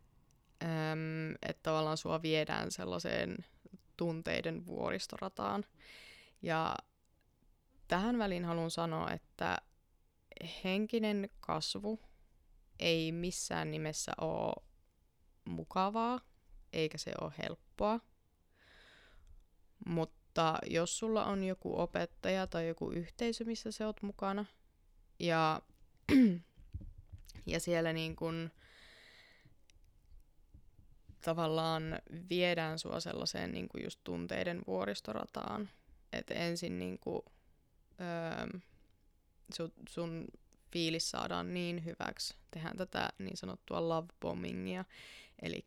että 1.42 1.64
tavallaan 1.64 1.98
sua 1.98 2.22
viedään 2.22 2.72
sellaiseen 2.72 3.38
tunteiden 4.02 4.66
vuoristorataan. 4.66 5.66
Ja 6.42 6.76
tähän 7.88 8.18
väliin 8.18 8.46
haluan 8.46 8.72
sanoa, 8.72 9.12
että 9.12 9.58
henkinen 10.64 11.30
kasvu 11.40 12.00
ei 12.80 13.12
missään 13.12 13.72
nimessä 13.72 14.12
ole 14.22 14.64
mukavaa, 15.46 16.20
eikä 16.74 16.98
se 16.98 17.12
ole 17.22 17.34
helppoa. 17.44 18.00
Mutta 19.86 20.58
jos 20.68 21.00
sulla 21.00 21.26
on 21.26 21.44
joku 21.44 21.80
opettaja 21.80 22.48
tai 22.48 22.68
joku 22.68 22.92
yhteisö, 22.92 23.46
missä 23.46 23.72
sä 23.72 23.86
oot 23.86 24.02
mukana, 24.02 24.46
ja, 25.20 25.62
ja 27.54 27.60
siellä 27.60 27.94
niin 27.94 28.16
kun 28.16 28.52
tavallaan 31.22 32.00
viedään 32.30 32.80
sua 32.80 33.00
sellaiseen 33.00 33.52
niin 33.52 33.70
kuin 33.70 33.84
just 33.84 34.00
tunteiden 34.04 34.62
vuoristorataan, 34.68 35.70
että 36.14 36.34
ensin 36.34 36.80
niin 36.80 37.00
kuin 37.00 37.22
öö, 38.02 38.60
sun, 39.54 39.74
sun 39.90 40.28
fiilis 40.72 41.12
saadaan 41.12 41.54
niin 41.54 41.86
hyväksi. 41.86 42.36
Tehdään 42.52 42.78
tätä 42.78 43.10
niin 43.20 43.38
sanottua 43.38 43.90
love 43.90 44.08
bommingia, 44.20 44.86
eli 45.42 45.66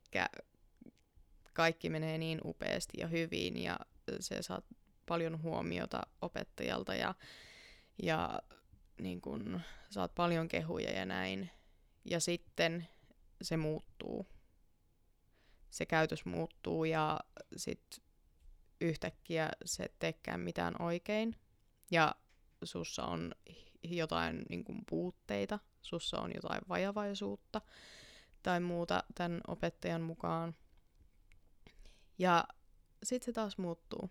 kaikki 1.55 1.91
menee 1.91 2.19
niin 2.19 2.41
upeasti 2.45 3.01
ja 3.01 3.07
hyvin 3.07 3.63
ja 3.63 3.79
se 4.21 4.43
saat 4.43 4.65
paljon 5.07 5.43
huomiota 5.43 6.03
opettajalta 6.23 6.95
ja, 6.95 7.15
ja 8.03 8.43
niin 9.01 9.21
kun, 9.21 9.61
saat 9.91 10.15
paljon 10.15 10.49
kehuja 10.49 10.93
ja 10.93 11.07
näin. 11.07 11.51
Ja 12.05 12.21
sitten 12.21 12.89
se 13.43 13.57
muuttuu. 13.57 14.27
Se 15.75 15.87
käytös 15.87 16.25
muuttuu 16.25 16.85
ja 16.85 17.21
sitten 17.57 18.05
yhtäkkiä 18.81 19.51
se 19.65 19.91
tekee 19.99 20.37
mitään 20.37 20.83
oikein. 20.83 21.37
Ja 21.91 22.15
sussa 22.65 23.05
on 23.05 23.35
jotain 23.83 24.43
niin 24.49 24.65
kuin, 24.65 24.79
puutteita, 24.89 25.59
sussa 25.83 26.21
on 26.21 26.31
jotain 26.35 26.61
vajavaisuutta 26.69 27.61
tai 28.43 28.61
muuta 28.61 29.05
tämän 29.15 29.41
opettajan 29.49 30.03
mukaan. 30.03 30.55
Ja 32.19 32.45
sitten 33.03 33.27
se 33.27 33.33
taas 33.33 33.59
muuttuu. 33.59 34.11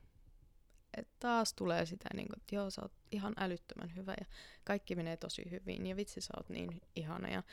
Et 0.97 1.08
taas 1.19 1.54
tulee 1.54 1.86
sitä, 1.86 2.10
niin 2.13 2.28
kuin, 2.28 2.38
että 2.38 2.56
joo, 2.56 2.69
sä 2.69 2.82
oot 2.82 2.93
ihan 3.12 3.34
älyttömän 3.38 3.95
hyvä 3.95 4.13
ja 4.19 4.26
kaikki 4.63 4.95
menee 4.95 5.17
tosi 5.17 5.52
hyvin 5.52 5.88
ja 5.88 5.95
vitsi 5.95 6.21
sä 6.21 6.34
oot 6.38 6.49
niin 6.49 6.82
ihana 6.95 7.30
ja 7.30 7.43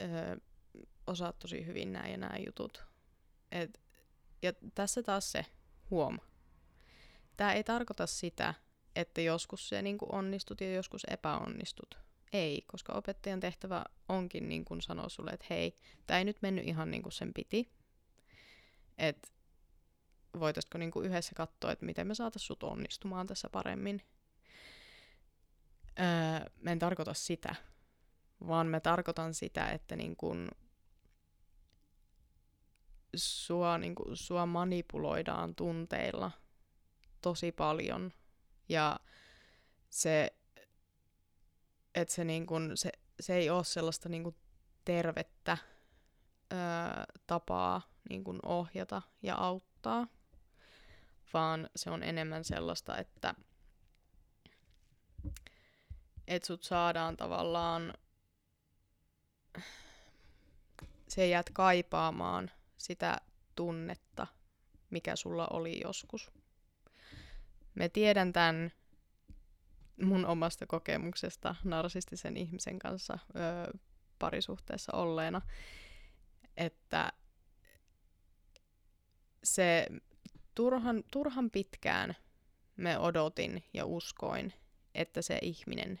öö, 0.00 0.36
osaat 1.06 1.38
tosi 1.38 1.66
hyvin 1.66 1.92
nämä 1.92 2.08
ja 2.08 2.16
nämä 2.16 2.36
jutut. 2.46 2.93
Et, 3.54 3.80
ja 4.42 4.52
tässä 4.74 5.02
taas 5.02 5.32
se 5.32 5.46
huom. 5.90 6.18
Tämä 7.36 7.52
ei 7.52 7.64
tarkoita 7.64 8.06
sitä, 8.06 8.54
että 8.96 9.20
joskus 9.20 9.68
se 9.68 9.82
niin 9.82 9.98
kuin 9.98 10.14
onnistut 10.14 10.60
ja 10.60 10.74
joskus 10.74 11.02
epäonnistut. 11.10 11.98
Ei, 12.32 12.62
koska 12.66 12.92
opettajan 12.92 13.40
tehtävä 13.40 13.84
onkin 14.08 14.48
niin 14.48 14.64
kuin 14.64 14.82
sanoa 14.82 15.08
sulle, 15.08 15.30
että 15.30 15.46
hei, 15.50 15.78
tämä 16.06 16.18
ei 16.18 16.24
nyt 16.24 16.42
mennyt 16.42 16.68
ihan 16.68 16.90
niin 16.90 17.02
kuin 17.02 17.12
sen 17.12 17.34
piti. 17.34 17.70
Että 18.98 19.28
voitaisiko 20.40 20.78
niin 20.78 20.90
kuin 20.90 21.06
yhdessä 21.06 21.32
katsoa, 21.34 21.72
että 21.72 21.86
miten 21.86 22.06
me 22.06 22.14
saataisiin 22.14 22.46
sut 22.46 22.62
onnistumaan 22.62 23.26
tässä 23.26 23.48
paremmin. 23.48 24.02
Öö, 25.98 26.50
mä 26.60 26.72
en 26.72 26.78
tarkoita 26.78 27.14
sitä, 27.14 27.54
vaan 28.46 28.66
mä 28.66 28.80
tarkoitan 28.80 29.34
sitä, 29.34 29.70
että 29.70 29.96
niin 29.96 30.16
kuin 30.16 30.48
sua, 33.16 33.78
niin 33.78 33.94
kuin, 33.94 34.16
sua 34.16 34.46
manipuloidaan 34.46 35.54
tunteilla 35.54 36.30
tosi 37.20 37.52
paljon. 37.52 38.12
Ja 38.68 39.00
se, 39.90 40.36
että 41.94 42.14
se, 42.14 42.24
niin 42.24 42.46
kuin, 42.46 42.76
se, 42.76 42.92
se 43.20 43.34
ei 43.34 43.50
ole 43.50 43.64
sellaista 43.64 44.08
niin 44.08 44.22
kuin 44.22 44.36
tervettä 44.84 45.58
öö, 46.52 46.58
tapaa 47.26 47.82
niin 48.08 48.24
kuin 48.24 48.38
ohjata 48.46 49.02
ja 49.22 49.34
auttaa, 49.34 50.06
vaan 51.34 51.70
se 51.76 51.90
on 51.90 52.02
enemmän 52.02 52.44
sellaista, 52.44 52.98
että 52.98 53.34
et 56.26 56.44
sut 56.44 56.62
saadaan 56.62 57.16
tavallaan, 57.16 57.94
se 61.08 61.26
jäät 61.28 61.50
kaipaamaan 61.52 62.50
sitä 62.76 63.20
tunnetta, 63.54 64.26
mikä 64.90 65.16
sulla 65.16 65.46
oli 65.46 65.80
joskus. 65.80 66.30
Me 67.74 67.88
tiedän 67.88 68.32
tämän 68.32 68.72
mun 70.02 70.26
omasta 70.26 70.66
kokemuksesta 70.66 71.54
narsistisen 71.64 72.36
ihmisen 72.36 72.78
kanssa 72.78 73.18
öö, 73.36 73.78
parisuhteessa 74.18 74.92
olleena, 74.92 75.40
että 76.56 77.12
se 79.44 79.86
turhan, 80.54 81.04
turhan 81.10 81.50
pitkään 81.50 82.16
me 82.76 82.98
odotin 82.98 83.64
ja 83.72 83.86
uskoin, 83.86 84.52
että 84.94 85.22
se 85.22 85.38
ihminen, 85.42 86.00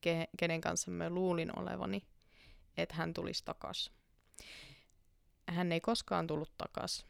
ke, 0.00 0.28
kenen 0.38 0.60
kanssa 0.60 0.90
me 0.90 1.10
luulin 1.10 1.58
olevani, 1.58 2.06
että 2.76 2.94
hän 2.94 3.14
tulisi 3.14 3.44
takas. 3.44 3.92
Hän 5.54 5.72
ei 5.72 5.80
koskaan 5.80 6.26
tullut 6.26 6.52
takas, 6.58 7.06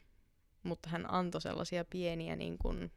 mutta 0.63 0.89
hän 0.89 1.15
antoi 1.15 1.41
sellaisia 1.41 1.85
pieniä 1.85 2.37
niin 2.37 2.59
kuin, 2.59 2.93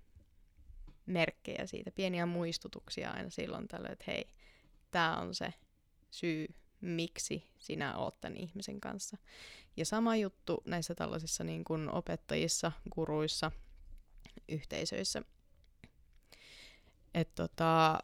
merkkejä 1.05 1.65
siitä, 1.65 1.91
pieniä 1.91 2.25
muistutuksia 2.25 3.11
aina 3.11 3.29
silloin 3.29 3.67
tällöin, 3.67 3.93
että 3.93 4.05
hei, 4.07 4.27
tämä 4.91 5.17
on 5.17 5.35
se 5.35 5.53
syy, 6.11 6.47
miksi 6.81 7.49
sinä 7.59 7.97
oot 7.97 8.21
tämän 8.21 8.37
ihmisen 8.37 8.81
kanssa. 8.81 9.17
Ja 9.77 9.85
sama 9.85 10.15
juttu 10.15 10.63
näissä 10.65 10.95
tällaisissa 10.95 11.43
niin 11.43 11.63
kuin 11.63 11.89
opettajissa, 11.89 12.71
guruissa, 12.95 13.51
yhteisöissä. 14.49 15.21
Että 17.13 17.47
tota, 17.47 17.99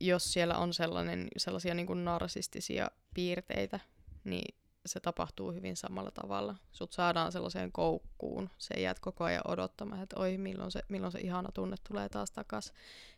jos 0.00 0.32
siellä 0.32 0.58
on 0.58 0.74
sellainen, 0.74 1.28
sellaisia 1.36 1.74
niin 1.74 1.86
kuin 1.86 2.04
narsistisia 2.04 2.90
piirteitä, 3.14 3.80
niin 4.24 4.54
se 4.88 5.00
tapahtuu 5.00 5.52
hyvin 5.52 5.76
samalla 5.76 6.10
tavalla. 6.10 6.54
Sut 6.72 6.92
saadaan 6.92 7.32
sellaiseen 7.32 7.72
koukkuun. 7.72 8.50
Se 8.58 8.80
jäät 8.80 9.00
koko 9.00 9.24
ajan 9.24 9.42
odottamaan, 9.48 10.02
että 10.02 10.20
oi, 10.20 10.38
milloin 10.38 10.70
se, 10.70 10.80
milloin 10.88 11.12
se 11.12 11.20
ihana 11.20 11.48
tunne 11.54 11.76
tulee 11.88 12.08
taas 12.08 12.30
takas. 12.30 12.72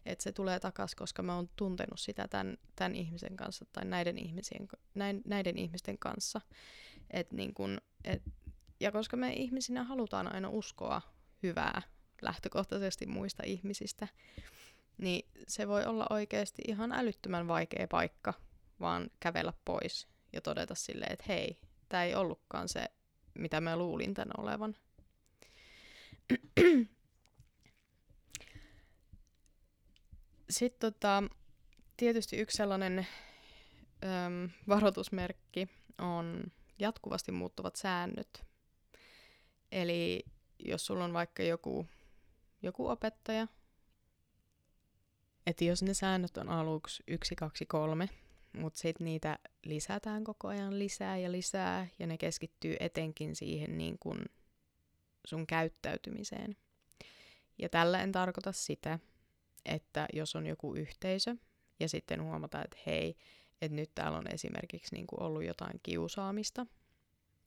Että 0.07 0.22
se 0.22 0.33
tulee 0.33 0.61
takas, 0.61 0.94
koska 0.94 1.22
mä 1.22 1.37
oon 1.37 1.48
tuntenut 1.57 2.00
sitä 2.00 2.28
tämän, 2.28 2.57
tämän 2.76 2.94
ihmisen 2.94 3.37
kanssa 3.37 3.64
tai 3.72 3.85
näiden, 3.85 4.18
ihmisien, 4.18 4.68
näin, 4.94 5.22
näiden 5.24 5.59
ihmisten 5.59 5.98
kanssa. 5.98 6.40
Et 7.11 7.33
niin 7.33 7.54
kun, 7.54 7.81
et, 8.04 8.22
ja 8.81 8.92
koska 8.92 9.16
me 9.16 9.33
ihmisinä 9.33 9.85
halutaan 9.85 10.35
aina 10.35 10.48
uskoa 10.48 11.02
hyvää 11.42 11.83
lähtökohtaisesti 12.22 13.07
muista 13.07 13.42
ihmisistä, 13.46 14.09
niin 14.98 15.28
se 15.48 15.68
voi 15.68 15.85
olla 15.85 16.07
oikeasti 16.11 16.62
ihan 16.68 16.92
älyttömän 16.92 17.48
vaikea 17.48 17.88
paikka 17.88 18.35
vaan 18.81 19.11
kävellä 19.20 19.52
pois 19.64 20.09
ja 20.33 20.41
todeta 20.41 20.75
silleen, 20.75 21.12
että 21.12 21.25
hei, 21.29 21.59
tämä 21.88 22.05
ei 22.05 22.14
ollutkaan 22.14 22.69
se, 22.69 22.88
mitä 23.35 23.61
mä 23.61 23.77
luulin 23.77 24.14
tän 24.14 24.31
olevan. 24.38 24.75
Sitten 30.51 30.93
tota, 30.93 31.23
tietysti 31.97 32.37
yksi 32.37 32.57
sellainen 32.57 33.07
äm, 34.05 34.51
varoitusmerkki 34.69 35.69
on 35.99 36.53
jatkuvasti 36.79 37.33
muuttuvat 37.33 37.77
säännöt. 37.77 38.45
Eli 39.73 40.25
jos 40.59 40.87
sulla 40.87 41.05
on 41.05 41.12
vaikka 41.12 41.43
joku, 41.43 41.87
joku 42.62 42.88
opettaja, 42.88 43.47
että 45.47 45.64
jos 45.64 45.83
ne 45.83 45.95
säännöt 45.95 46.37
on 46.37 46.49
aluksi 46.49 47.03
1, 47.07 47.37
2, 47.37 47.67
3, 47.67 48.09
mutta 48.53 48.79
sitten 48.79 49.05
niitä 49.05 49.39
lisätään 49.65 50.25
koko 50.25 50.49
ajan 50.49 50.79
lisää 50.79 51.17
ja 51.17 51.33
lisää, 51.33 51.87
ja 51.99 52.07
ne 52.07 52.19
keskittyy 52.19 52.77
etenkin 52.81 53.37
siihen 53.37 53.79
niin 53.79 53.97
kun 54.01 54.25
sun 55.25 55.47
käyttäytymiseen. 55.47 56.57
Ja 57.59 57.69
tällä 57.69 58.03
en 58.03 58.13
tarkoita 58.13 58.53
sitä, 58.53 58.99
että 59.65 60.07
jos 60.13 60.37
on 60.37 60.47
joku 60.47 60.75
yhteisö, 60.75 61.37
ja 61.81 61.89
sitten 61.89 62.23
huomataan, 62.23 62.65
että 62.65 62.79
hei, 62.87 63.17
että 63.63 63.77
nyt 63.77 63.91
täällä 63.95 64.19
on 64.19 64.35
esimerkiksi 64.35 64.95
niin 64.95 65.07
ollut 65.21 65.45
jotain 65.45 65.81
kiusaamista, 65.83 66.67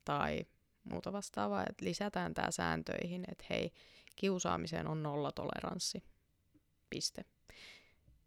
tai 0.06 0.46
muuta 0.84 1.14
vastaavaa, 1.14 1.66
että 1.70 1.86
lisätään 1.86 2.34
tämä 2.34 2.52
sääntöihin, 2.52 3.26
että 3.32 3.46
hei, 3.50 3.72
kiusaamiseen 4.16 4.88
on 4.88 5.04
nollatoleranssi. 5.04 6.04
Piste 6.90 7.26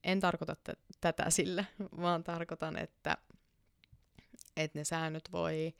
en 0.04 0.20
tarkoita 0.20 0.56
t- 0.56 0.78
tätä 1.00 1.30
sillä, 1.30 1.64
vaan 2.02 2.24
tarkoitan, 2.24 2.78
että, 2.78 3.16
että 4.56 4.78
ne 4.78 4.84
säännöt 4.84 5.32
voi 5.32 5.74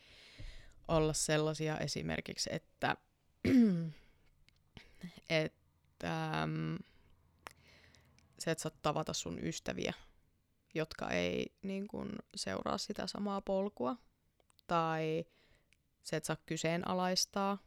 olla 0.88 1.12
sellaisia 1.12 1.78
esimerkiksi, 1.78 2.50
että, 2.52 2.96
että 5.30 6.42
ähm, 6.42 6.74
se, 8.38 8.50
että 8.50 8.62
sä 8.62 8.70
tavata 8.82 9.12
sun 9.12 9.38
ystäviä, 9.44 9.94
jotka 10.74 11.10
ei 11.10 11.56
niin 11.62 11.88
kun, 11.88 12.12
seuraa 12.36 12.78
sitä 12.78 13.06
samaa 13.06 13.40
polkua, 13.40 13.96
tai 14.66 15.24
se, 16.02 16.16
että 16.16 16.26
sä 16.26 16.36
kyseenalaistaa 16.46 17.58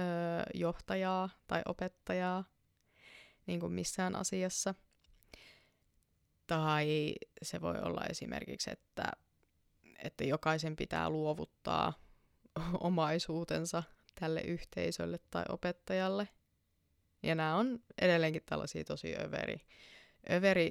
öö, 0.00 0.06
johtajaa 0.54 1.30
tai 1.46 1.62
opettajaa 1.66 2.44
niin 3.46 3.60
kuin 3.60 3.72
missään 3.72 4.16
asiassa– 4.16 4.74
tai 6.52 7.14
se 7.42 7.60
voi 7.60 7.74
olla 7.82 8.04
esimerkiksi, 8.10 8.70
että, 8.70 9.12
että 10.04 10.24
jokaisen 10.24 10.76
pitää 10.76 11.10
luovuttaa 11.10 11.92
omaisuutensa 12.80 13.82
tälle 14.20 14.40
yhteisölle 14.40 15.18
tai 15.30 15.44
opettajalle. 15.48 16.28
Ja 17.22 17.34
nämä 17.34 17.56
on 17.56 17.78
edelleenkin 18.00 18.42
tällaisia 18.46 18.84
tosi 18.84 19.14
överi, 19.16 19.56
överi 20.30 20.70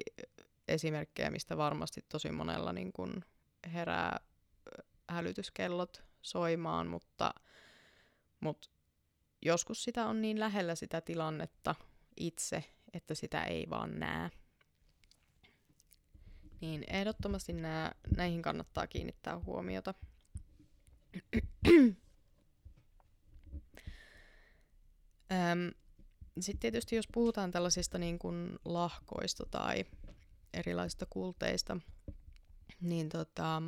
esimerkkejä, 0.68 1.30
mistä 1.30 1.56
varmasti 1.56 2.04
tosi 2.08 2.32
monella 2.32 2.72
niin 2.72 2.92
kun 2.92 3.24
herää 3.74 4.20
hälytyskellot 5.08 6.02
soimaan, 6.20 6.86
mutta, 6.86 7.34
mutta 8.40 8.68
joskus 9.44 9.84
sitä 9.84 10.06
on 10.06 10.22
niin 10.22 10.40
lähellä 10.40 10.74
sitä 10.74 11.00
tilannetta 11.00 11.74
itse, 12.16 12.64
että 12.92 13.14
sitä 13.14 13.44
ei 13.44 13.66
vaan 13.70 13.98
näe 13.98 14.30
niin 16.62 16.84
ehdottomasti 16.88 17.52
nää, 17.52 17.94
näihin 18.16 18.42
kannattaa 18.42 18.86
kiinnittää 18.86 19.38
huomiota. 19.38 19.94
Sitten 26.40 26.60
tietysti 26.60 26.96
jos 26.96 27.08
puhutaan 27.12 27.50
tällaisista 27.50 27.98
niin 27.98 28.18
kuin 28.18 28.58
lahkoista 28.64 29.46
tai 29.50 29.84
erilaisista 30.54 31.06
kulteista, 31.10 31.76
niin 32.80 33.08
tota, 33.08 33.62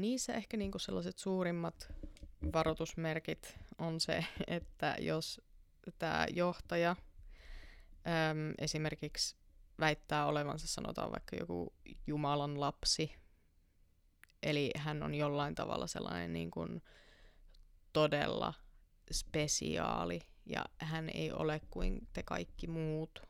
niissä 0.00 0.34
ehkä 0.34 0.56
niin 0.56 0.70
kuin 0.70 0.80
sellaiset 0.80 1.18
suurimmat 1.18 1.92
varoitusmerkit 2.52 3.58
on 3.78 4.00
se, 4.00 4.24
että 4.46 4.96
jos 5.00 5.40
tämä 5.98 6.26
johtaja 6.34 6.90
äm, 6.90 8.54
esimerkiksi 8.58 9.36
väittää 9.80 10.26
olevansa, 10.26 10.66
sanotaan 10.66 11.12
vaikka 11.12 11.36
joku 11.36 11.74
Jumalan 12.06 12.60
lapsi, 12.60 13.14
eli 14.42 14.70
hän 14.76 15.02
on 15.02 15.14
jollain 15.14 15.54
tavalla 15.54 15.86
sellainen 15.86 16.32
niin 16.32 16.50
kuin 16.50 16.82
todella 17.92 18.54
spesiaali 19.12 20.20
ja 20.46 20.64
hän 20.78 21.08
ei 21.08 21.32
ole 21.32 21.60
kuin 21.70 22.08
te 22.12 22.22
kaikki 22.22 22.66
muut. 22.66 23.22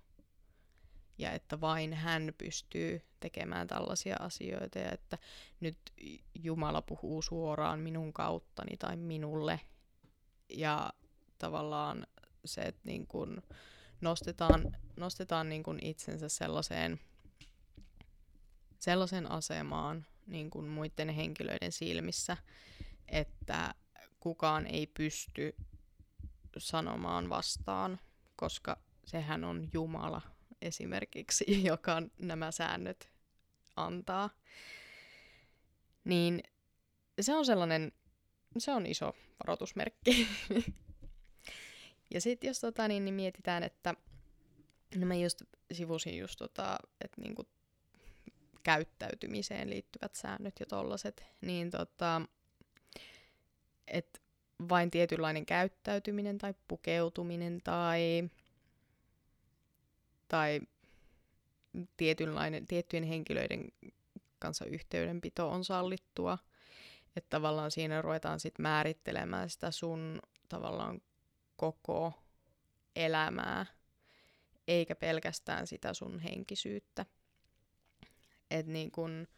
Ja 1.19 1.33
että 1.33 1.61
vain 1.61 1.95
hän 1.95 2.35
pystyy 2.39 3.01
tekemään 3.21 3.67
tällaisia 3.67 4.17
asioita 4.21 4.79
ja 4.79 4.93
että 4.93 5.19
nyt 5.61 5.79
Jumala 6.35 6.83
puhuu 6.83 7.23
suoraan 7.23 7.81
minun 7.81 8.13
kauttani 8.13 8.77
tai 8.77 8.97
minulle. 8.97 9.61
Ja 10.49 10.93
tavallaan 11.39 12.07
se, 12.45 12.61
että 12.61 12.81
niin 12.85 13.07
kun 13.07 13.43
nostetaan, 14.01 14.77
nostetaan 14.99 15.49
niin 15.49 15.63
kun 15.63 15.79
itsensä 15.83 16.29
sellaiseen, 16.29 17.01
sellaiseen 18.79 19.31
asemaan 19.31 20.07
niin 20.27 20.51
kun 20.51 20.69
muiden 20.69 21.09
henkilöiden 21.09 21.73
silmissä, 21.73 22.37
että 23.09 23.75
kukaan 24.21 24.67
ei 24.67 24.87
pysty 24.87 25.57
sanomaan 26.59 27.29
vastaan, 27.29 28.01
koska 28.37 28.77
sehän 29.05 29.45
on 29.45 29.69
Jumala 29.73 30.23
esimerkiksi, 30.63 31.45
joka 31.71 32.03
nämä 32.19 32.51
säännöt 32.51 33.11
antaa. 33.77 34.31
Niin 36.05 36.43
se 37.21 37.35
on 37.35 37.47
sellainen, 37.47 37.93
se 38.59 38.73
on 38.73 38.87
iso 38.87 39.17
varoitusmerkki. 39.41 40.29
ja 42.15 42.21
sitten 42.21 42.49
jos 42.49 42.61
tota, 42.61 42.89
niin, 42.89 43.05
niin 43.05 43.15
mietitään, 43.15 43.63
että 43.63 43.95
no 44.97 45.07
mä 45.07 45.15
just 45.15 45.43
sivusin 45.73 46.19
just 46.19 46.39
tota, 46.39 46.79
että 47.01 47.21
niinku 47.21 47.49
käyttäytymiseen 48.63 49.71
liittyvät 49.71 50.15
säännöt 50.15 50.55
ja 50.61 50.67
tollaset, 50.67 51.25
niin 51.41 51.71
tota, 51.71 52.23
että 53.87 54.21
vain 54.69 54.91
tietynlainen 54.91 55.47
käyttäytyminen 55.47 56.39
tai 56.39 56.55
pukeutuminen 56.69 57.61
tai, 57.65 58.31
tai 60.29 60.61
tietynlainen, 61.97 62.67
tiettyjen 62.67 63.05
henkilöiden 63.05 63.69
kanssa 64.39 64.65
yhteydenpito 64.65 65.51
on 65.51 65.65
sallittua. 65.65 66.39
Että 67.17 67.31
tavallaan 67.31 67.71
siinä 67.71 68.03
ruvetaan 68.03 68.41
sitten 68.41 68.63
määrittelemään 68.63 69.51
sitä 69.51 69.71
sun 69.71 70.21
tavallaan 70.49 71.01
koko 71.57 72.13
elämää, 72.97 73.67
eikä 74.69 74.95
pelkästään 74.95 75.67
sitä 75.67 75.95
sun 75.95 76.19
henkisyyttä. 76.19 77.07
että 78.51 78.73
niin 78.73 78.91
kun, 78.91 79.29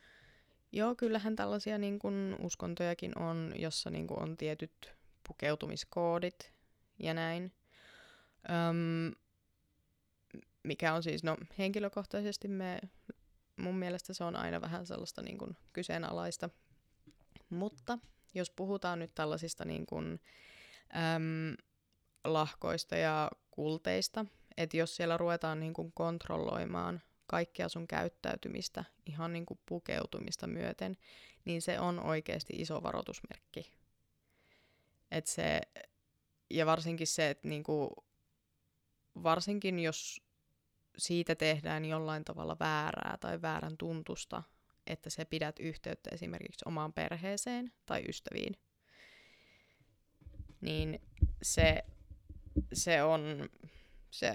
joo, 0.73 0.95
kyllähän 0.95 1.37
tällaisia 1.37 1.79
niin 1.79 1.99
kun 1.99 2.37
uskontojakin 2.39 3.19
on, 3.19 3.53
jossa 3.57 3.91
niin 3.91 4.07
kun 4.07 4.23
on 4.23 4.37
tietyt 4.37 4.95
pukeutumiskoodit 5.29 6.53
ja 6.99 7.15
näin. 7.15 7.53
Öm, 8.51 9.13
mikä 10.63 10.95
on 10.95 11.03
siis, 11.03 11.25
no 11.25 11.37
henkilökohtaisesti 11.59 12.49
me, 12.49 12.79
mun 13.57 13.79
mielestä 13.79 14.15
se 14.15 14.25
on 14.25 14.37
aina 14.37 14.61
vähän 14.61 14.87
sellaista 14.87 15.23
niin 15.23 15.39
kuin 15.39 15.57
kyseenalaista. 15.73 16.51
Mutta 17.51 17.99
jos 18.35 18.51
puhutaan 18.51 18.99
nyt 18.99 19.15
tällaisista 19.15 19.65
niin 19.65 19.87
kuin, 19.87 20.21
äm, 20.97 21.55
lahkoista 22.25 22.97
ja 22.97 23.31
kulteista, 23.51 24.27
että 24.57 24.77
jos 24.77 24.97
siellä 24.97 25.17
ruvetaan 25.17 25.61
niin 25.61 25.73
kuin 25.73 25.93
kontrolloimaan 25.95 27.03
kaikkea 27.27 27.69
sun 27.69 27.89
käyttäytymistä, 27.89 28.85
ihan 29.07 29.33
niin 29.33 29.47
kuin 29.47 29.61
pukeutumista 29.67 30.47
myöten, 30.47 30.97
niin 31.45 31.63
se 31.63 31.81
on 31.81 32.01
oikeasti 32.01 32.53
iso 32.57 32.83
varoitusmerkki. 32.83 33.73
Et 35.11 35.27
se, 35.27 35.61
ja 36.51 36.67
varsinkin 36.67 37.07
se, 37.07 37.31
että 37.31 37.49
niinku, 37.49 38.05
varsinkin 39.23 39.81
jos 39.81 40.23
siitä 40.99 41.35
tehdään 41.35 41.85
jollain 41.85 42.25
tavalla 42.25 42.57
väärää 42.61 43.17
tai 43.21 43.43
väärän 43.43 43.77
tuntusta, 43.77 44.43
että 44.87 45.11
se 45.11 45.25
pidät 45.25 45.59
yhteyttä 45.59 46.11
esimerkiksi 46.13 46.65
omaan 46.67 46.93
perheeseen 46.93 47.73
tai 47.87 48.05
ystäviin, 48.09 48.57
niin 50.61 51.01
se, 51.43 51.85
se, 52.73 53.03
on, 53.03 53.49
se, 54.11 54.35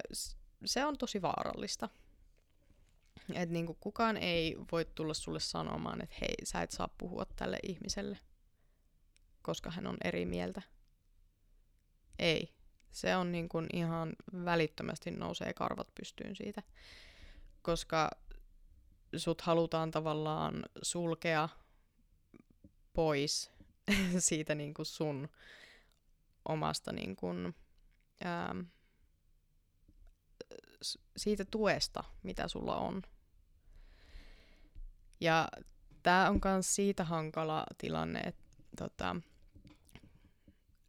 se 0.66 0.86
on 0.86 0.98
tosi 0.98 1.22
vaarallista. 1.22 1.90
Et 3.34 3.50
niinku 3.50 3.74
kukaan 3.74 4.18
ei 4.18 4.56
voi 4.72 4.86
tulla 4.86 5.14
sulle 5.14 5.40
sanomaan, 5.40 6.04
että 6.04 6.16
hei, 6.22 6.36
sä 6.44 6.62
et 6.62 6.72
saa 6.72 6.90
puhua 6.98 7.26
tälle 7.36 7.58
ihmiselle– 7.64 8.20
koska 9.46 9.72
hän 9.72 9.88
on 9.88 9.98
eri 10.04 10.26
mieltä. 10.26 10.62
Ei. 12.20 12.56
Se 12.92 13.16
on 13.16 13.32
niin 13.32 13.50
kuin 13.50 13.68
ihan 13.74 14.16
välittömästi 14.46 15.12
nousee 15.12 15.54
karvat 15.54 15.88
pystyyn 15.96 16.36
siitä, 16.36 16.64
koska 17.62 18.10
sut 19.18 19.42
halutaan 19.42 19.92
tavallaan 19.92 20.64
sulkea 20.82 21.50
pois 22.94 23.52
siitä 24.20 24.56
niin 24.56 24.74
kuin 24.74 24.86
sun 24.86 25.30
omasta 26.46 26.92
niin 26.92 27.16
kuin, 27.16 27.56
ää, 28.24 28.56
siitä 31.18 31.46
tuesta, 31.46 32.04
mitä 32.24 32.48
sulla 32.48 32.76
on. 32.76 33.02
Ja 35.20 35.48
tämä 36.04 36.30
on 36.30 36.40
myös 36.44 36.76
siitä 36.76 37.04
hankala 37.04 37.66
tilanne, 37.78 38.20
että 38.20 38.44
tota, 38.78 39.16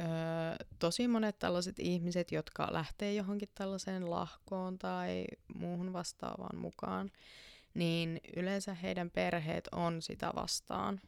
Öö, 0.00 0.66
tosi 0.78 1.08
monet 1.08 1.38
tällaiset 1.38 1.78
ihmiset, 1.78 2.32
jotka 2.32 2.68
lähtee 2.72 3.14
johonkin 3.14 3.48
tällaiseen 3.54 4.10
lahkoon 4.10 4.78
tai 4.78 5.24
muuhun 5.54 5.92
vastaavaan 5.92 6.58
mukaan, 6.58 7.10
niin 7.74 8.20
yleensä 8.36 8.74
heidän 8.74 9.10
perheet 9.10 9.68
on 9.72 10.02
sitä 10.02 10.32
vastaan. 10.34 11.00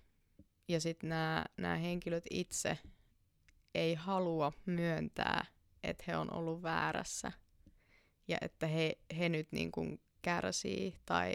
Ja 0.68 0.80
sitten 0.80 1.08
nämä 1.56 1.76
henkilöt 1.76 2.24
itse 2.30 2.78
ei 3.74 3.94
halua 3.94 4.52
myöntää, 4.66 5.46
että 5.82 6.04
he 6.06 6.16
on 6.16 6.34
ollut 6.34 6.62
väärässä 6.62 7.32
ja 8.28 8.38
että 8.40 8.66
he, 8.66 8.98
he 9.18 9.28
nyt 9.28 9.52
niin 9.52 9.72
kuin 9.72 10.00
kärsii 10.22 10.96
tai 11.06 11.34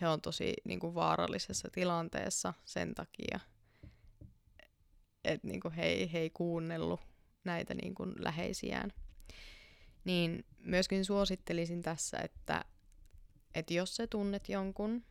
he 0.00 0.08
on 0.08 0.20
tosi 0.20 0.54
niin 0.64 0.80
kuin 0.80 0.94
vaarallisessa 0.94 1.68
tilanteessa 1.72 2.54
sen 2.64 2.94
takia– 2.94 3.40
että 5.24 5.48
niinku 5.48 5.70
he, 5.76 5.82
ei, 5.82 6.12
he 6.12 6.18
ei 6.18 6.30
kuunnellut 6.30 7.00
näitä 7.44 7.74
niinku 7.74 8.06
läheisiään. 8.18 8.92
Niin 10.04 10.44
myöskin 10.58 11.04
suosittelisin 11.04 11.82
tässä, 11.82 12.18
että, 12.18 12.64
että 13.54 13.74
jos 13.74 13.96
sä 13.96 14.06
tunnet 14.06 14.48
jonkun, 14.48 15.04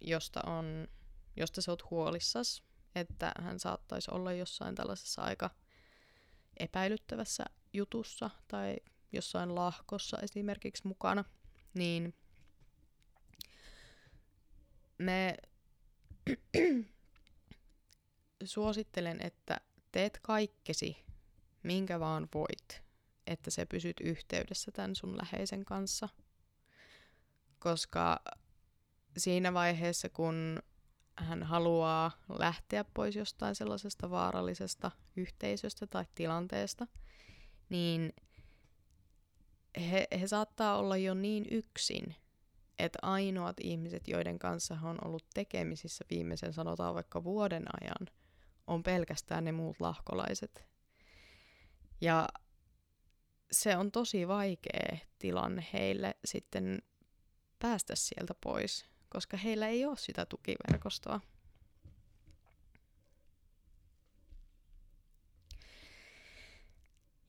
josta, 0.00 0.40
on, 0.46 0.88
josta 1.36 1.62
sä 1.62 1.72
oot 1.72 1.90
huolissas, 1.90 2.62
että 2.94 3.32
hän 3.40 3.60
saattaisi 3.60 4.10
olla 4.10 4.32
jossain 4.32 4.74
tällaisessa 4.74 5.22
aika 5.22 5.50
epäilyttävässä 6.56 7.44
jutussa 7.72 8.30
tai 8.48 8.76
jossain 9.12 9.54
lahkossa 9.54 10.18
esimerkiksi 10.22 10.86
mukana, 10.86 11.24
niin 11.74 12.14
me 14.98 15.36
suosittelen, 18.44 19.22
että 19.22 19.60
teet 19.92 20.18
kaikkesi, 20.22 21.04
minkä 21.62 22.00
vaan 22.00 22.28
voit, 22.34 22.82
että 23.26 23.50
se 23.50 23.66
pysyt 23.66 24.00
yhteydessä 24.00 24.72
tämän 24.72 24.96
sun 24.96 25.16
läheisen 25.16 25.64
kanssa. 25.64 26.08
Koska 27.58 28.20
siinä 29.16 29.54
vaiheessa, 29.54 30.08
kun 30.08 30.62
hän 31.16 31.42
haluaa 31.42 32.10
lähteä 32.28 32.84
pois 32.84 33.16
jostain 33.16 33.54
sellaisesta 33.54 34.10
vaarallisesta 34.10 34.90
yhteisöstä 35.16 35.86
tai 35.86 36.04
tilanteesta, 36.14 36.86
niin 37.68 38.12
he, 39.90 40.06
he 40.20 40.26
saattaa 40.26 40.78
olla 40.78 40.96
jo 40.96 41.14
niin 41.14 41.46
yksin, 41.50 42.14
että 42.78 42.98
ainoat 43.02 43.56
ihmiset, 43.60 44.08
joiden 44.08 44.38
kanssa 44.38 44.74
hän 44.74 44.90
on 44.90 44.98
ollut 45.04 45.26
tekemisissä 45.34 46.04
viimeisen 46.10 46.52
sanotaan 46.52 46.94
vaikka 46.94 47.24
vuoden 47.24 47.64
ajan– 47.80 48.06
on 48.66 48.82
pelkästään 48.82 49.44
ne 49.44 49.52
muut 49.52 49.80
lahkolaiset. 49.80 50.64
Ja 52.00 52.28
se 53.52 53.76
on 53.76 53.92
tosi 53.92 54.28
vaikea 54.28 54.96
tilanne 55.18 55.66
heille 55.72 56.16
sitten 56.24 56.82
päästä 57.58 57.96
sieltä 57.96 58.34
pois, 58.40 58.86
koska 59.08 59.36
heillä 59.36 59.68
ei 59.68 59.86
ole 59.86 59.96
sitä 59.96 60.26
tukiverkostoa. 60.26 61.20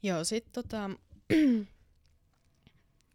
Joo, 0.04 0.24
sitten 0.24 0.54
tota, 0.54 0.90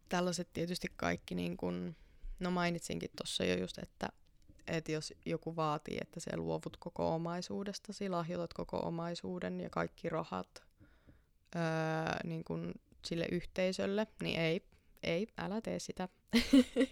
tällaiset 0.09 0.53
tietysti 0.53 0.87
kaikki, 0.95 1.35
niin 1.35 1.57
kun, 1.57 1.95
no 2.39 2.51
mainitsinkin 2.51 3.09
tuossa 3.17 3.45
jo 3.45 3.55
just, 3.55 3.77
että 3.77 4.09
että 4.67 4.91
jos 4.91 5.13
joku 5.25 5.55
vaatii, 5.55 5.97
että 6.01 6.19
se 6.19 6.37
luovut 6.37 6.77
koko 6.77 7.15
omaisuudestasi, 7.15 8.09
lahjoitat 8.09 8.53
koko 8.53 8.77
omaisuuden 8.77 9.61
ja 9.61 9.69
kaikki 9.69 10.09
rahat 10.09 10.63
öö, 11.55 11.61
niin 12.23 12.43
kun 12.43 12.73
sille 13.05 13.25
yhteisölle, 13.31 14.07
niin 14.23 14.39
ei, 14.39 14.65
ei, 15.03 15.27
älä 15.37 15.61
tee 15.61 15.79
sitä. 15.79 16.09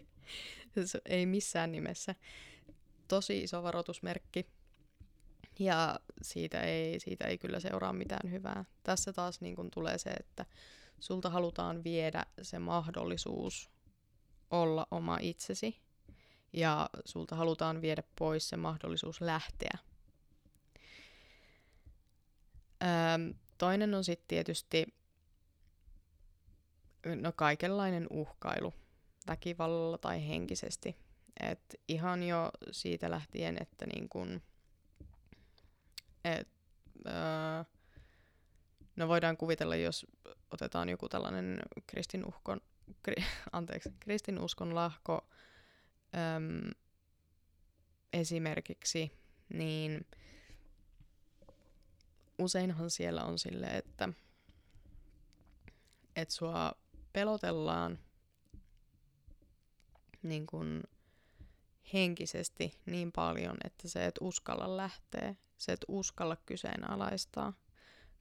ei 1.05 1.25
missään 1.25 1.71
nimessä. 1.71 2.15
Tosi 3.07 3.43
iso 3.43 3.63
varoitusmerkki. 3.63 4.45
Ja 5.59 5.99
siitä 6.21 6.61
ei, 6.61 6.99
siitä 6.99 7.27
ei 7.27 7.37
kyllä 7.37 7.59
seuraa 7.59 7.93
mitään 7.93 8.31
hyvää. 8.31 8.65
Tässä 8.83 9.13
taas 9.13 9.41
niin 9.41 9.55
kun 9.55 9.71
tulee 9.71 9.97
se, 9.97 10.09
että 10.09 10.45
sulta 10.99 11.29
halutaan 11.29 11.83
viedä 11.83 12.25
se 12.41 12.59
mahdollisuus 12.59 13.69
olla 14.49 14.87
oma 14.91 15.17
itsesi 15.21 15.81
ja 16.53 16.89
sulta 17.05 17.35
halutaan 17.35 17.81
viedä 17.81 18.03
pois 18.19 18.49
se 18.49 18.57
mahdollisuus 18.57 19.21
lähteä. 19.21 19.77
Öö, 22.83 23.33
toinen 23.57 23.93
on 23.93 24.03
sitten 24.03 24.27
tietysti 24.27 24.85
no 27.15 27.31
kaikenlainen 27.31 28.07
uhkailu 28.09 28.73
väkivallalla 29.27 29.97
tai 29.97 30.27
henkisesti. 30.27 30.95
Et 31.39 31.75
ihan 31.87 32.23
jo 32.23 32.51
siitä 32.71 33.11
lähtien, 33.11 33.57
että 33.61 33.85
niin 33.85 34.09
kun, 34.09 34.41
et, 36.25 36.49
öö, 37.07 37.63
no 38.95 39.07
voidaan 39.07 39.37
kuvitella, 39.37 39.75
jos 39.75 40.07
otetaan 40.51 40.89
joku 40.89 41.09
tällainen 41.09 41.59
kristinuskon, 41.87 42.61
kri, 43.03 43.15
anteeksi, 43.51 43.89
kristinuskon 43.99 44.75
lahko 44.75 45.29
öm, 46.35 46.71
esimerkiksi, 48.13 49.11
niin 49.53 50.07
useinhan 52.39 52.89
siellä 52.89 53.23
on 53.23 53.39
sille, 53.39 53.67
että 53.67 54.09
et 56.15 56.31
sua 56.31 56.73
pelotellaan 57.13 57.99
niin 60.23 60.47
kun 60.47 60.83
henkisesti 61.93 62.79
niin 62.85 63.11
paljon, 63.11 63.57
että 63.63 63.87
se 63.87 64.05
et 64.05 64.15
uskalla 64.21 64.77
lähteä, 64.77 65.35
se 65.57 65.71
et 65.71 65.85
uskalla 65.87 66.35
kyseenalaistaa. 66.35 67.53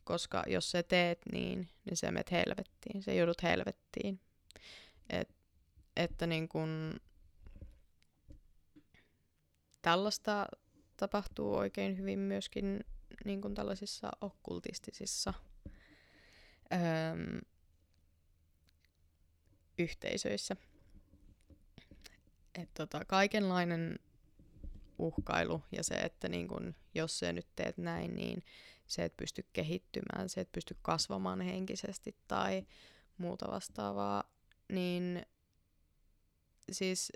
Koska 0.07 0.43
jos 0.47 0.71
se 0.71 0.83
teet 0.83 1.21
niin, 1.33 1.69
niin 1.85 1.97
se 1.97 2.11
menet 2.11 2.31
helvettiin, 2.31 3.03
se 3.03 3.15
joudut 3.15 3.43
helvettiin. 3.43 4.21
Et, 5.11 5.29
että 5.97 6.27
niin 6.27 6.49
kun 6.49 7.01
tällaista 9.83 10.47
tapahtuu 10.97 11.55
oikein 11.55 11.99
hyvin 11.99 12.19
myöskin 12.19 12.85
niin 13.25 13.41
kun 13.41 13.55
tällaisissa 13.55 14.11
okkultistisissa 14.21 15.35
öö, 16.73 17.41
yhteisöissä. 19.79 20.57
Et 22.55 22.71
tota, 22.75 23.05
kaikenlainen 23.05 23.99
uhkailu 24.99 25.63
ja 25.73 25.85
se, 25.85 25.95
että 25.95 26.29
niin 26.29 26.49
kun, 26.49 26.75
jos 26.95 27.19
sä 27.19 27.33
nyt 27.33 27.47
teet 27.57 27.79
näin, 27.79 28.17
niin 28.17 28.43
se 28.87 29.05
et 29.05 29.17
pysty 29.17 29.47
kehittymään, 29.53 30.29
se 30.29 30.41
et 30.41 30.53
pysty 30.53 30.77
kasvamaan 30.83 31.41
henkisesti 31.41 32.17
tai 32.29 32.67
muuta 33.19 33.51
vastaavaa, 33.51 34.25
niin 34.73 35.27
siis 36.73 37.13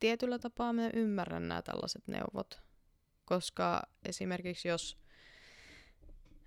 tietyllä 0.00 0.38
tapaa 0.38 0.72
mä 0.72 0.90
ymmärrän 0.94 1.48
nämä 1.48 1.62
tällaiset 1.62 2.08
neuvot, 2.08 2.62
koska 3.24 3.82
esimerkiksi 4.04 4.68
jos, 4.68 4.98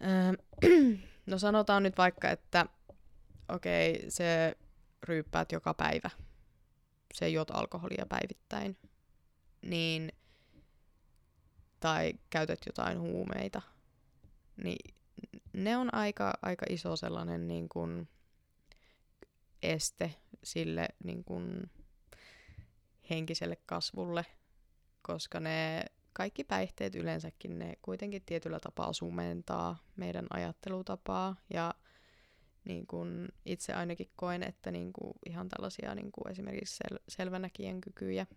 äh, 0.03 0.35
no 1.25 1.37
sanotaan 1.37 1.83
nyt 1.83 1.97
vaikka, 1.97 2.29
että 2.29 2.65
okei, 3.49 3.95
okay, 3.95 4.09
se 4.09 4.57
ryyppäät 5.03 5.51
joka 5.51 5.73
päivä, 5.73 6.09
se 7.13 7.29
juot 7.29 7.51
alkoholia 7.51 8.05
päivittäin, 8.09 8.77
niin, 9.61 10.11
tai 11.79 12.13
käytät 12.29 12.59
jotain 12.65 12.99
huumeita, 12.99 13.61
niin 14.63 14.95
ne 15.53 15.77
on 15.77 15.93
aika, 15.93 16.33
aika 16.41 16.65
iso 16.69 16.95
sellainen 16.95 17.47
niin 17.47 17.69
kuin 17.69 18.07
este 19.63 20.15
sille 20.43 20.87
niin 21.03 21.23
kuin 21.23 21.69
henkiselle 23.09 23.57
kasvulle, 23.65 24.25
koska 25.01 25.39
ne 25.39 25.85
kaikki 26.13 26.43
päihteet 26.43 26.95
yleensäkin, 26.95 27.59
ne 27.59 27.73
kuitenkin 27.81 28.21
tietyllä 28.25 28.59
tapaa 28.59 28.93
sumentaa 28.93 29.83
meidän 29.95 30.27
ajattelutapaa 30.29 31.35
ja 31.53 31.73
niin 32.65 32.87
kun 32.87 33.29
itse 33.45 33.73
ainakin 33.73 34.09
koen, 34.15 34.43
että 34.43 34.71
niin 34.71 34.93
kun 34.93 35.13
ihan 35.29 35.49
tällaisia 35.49 35.95
niin 35.95 36.11
kun 36.11 36.31
esimerkiksi 36.31 36.83
sel- 36.83 37.03
selvänäkijän 37.09 37.81
kykyjä, 37.81 38.27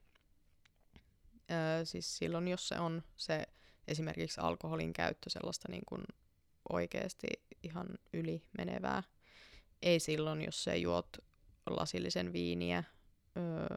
öö, 1.50 1.84
siis 1.84 2.16
silloin 2.16 2.48
jos 2.48 2.68
se 2.68 2.78
on 2.78 3.02
se 3.16 3.46
esimerkiksi 3.88 4.40
alkoholin 4.40 4.92
käyttö 4.92 5.30
sellaista 5.30 5.68
niin 5.70 5.82
kun 5.86 6.04
oikeasti 6.72 7.26
ihan 7.62 7.86
yli 8.12 8.42
menevää, 8.58 9.02
ei 9.82 10.00
silloin 10.00 10.44
jos 10.44 10.64
se 10.64 10.76
juot 10.76 11.08
lasillisen 11.66 12.32
viiniä 12.32 12.84
öö, 13.36 13.76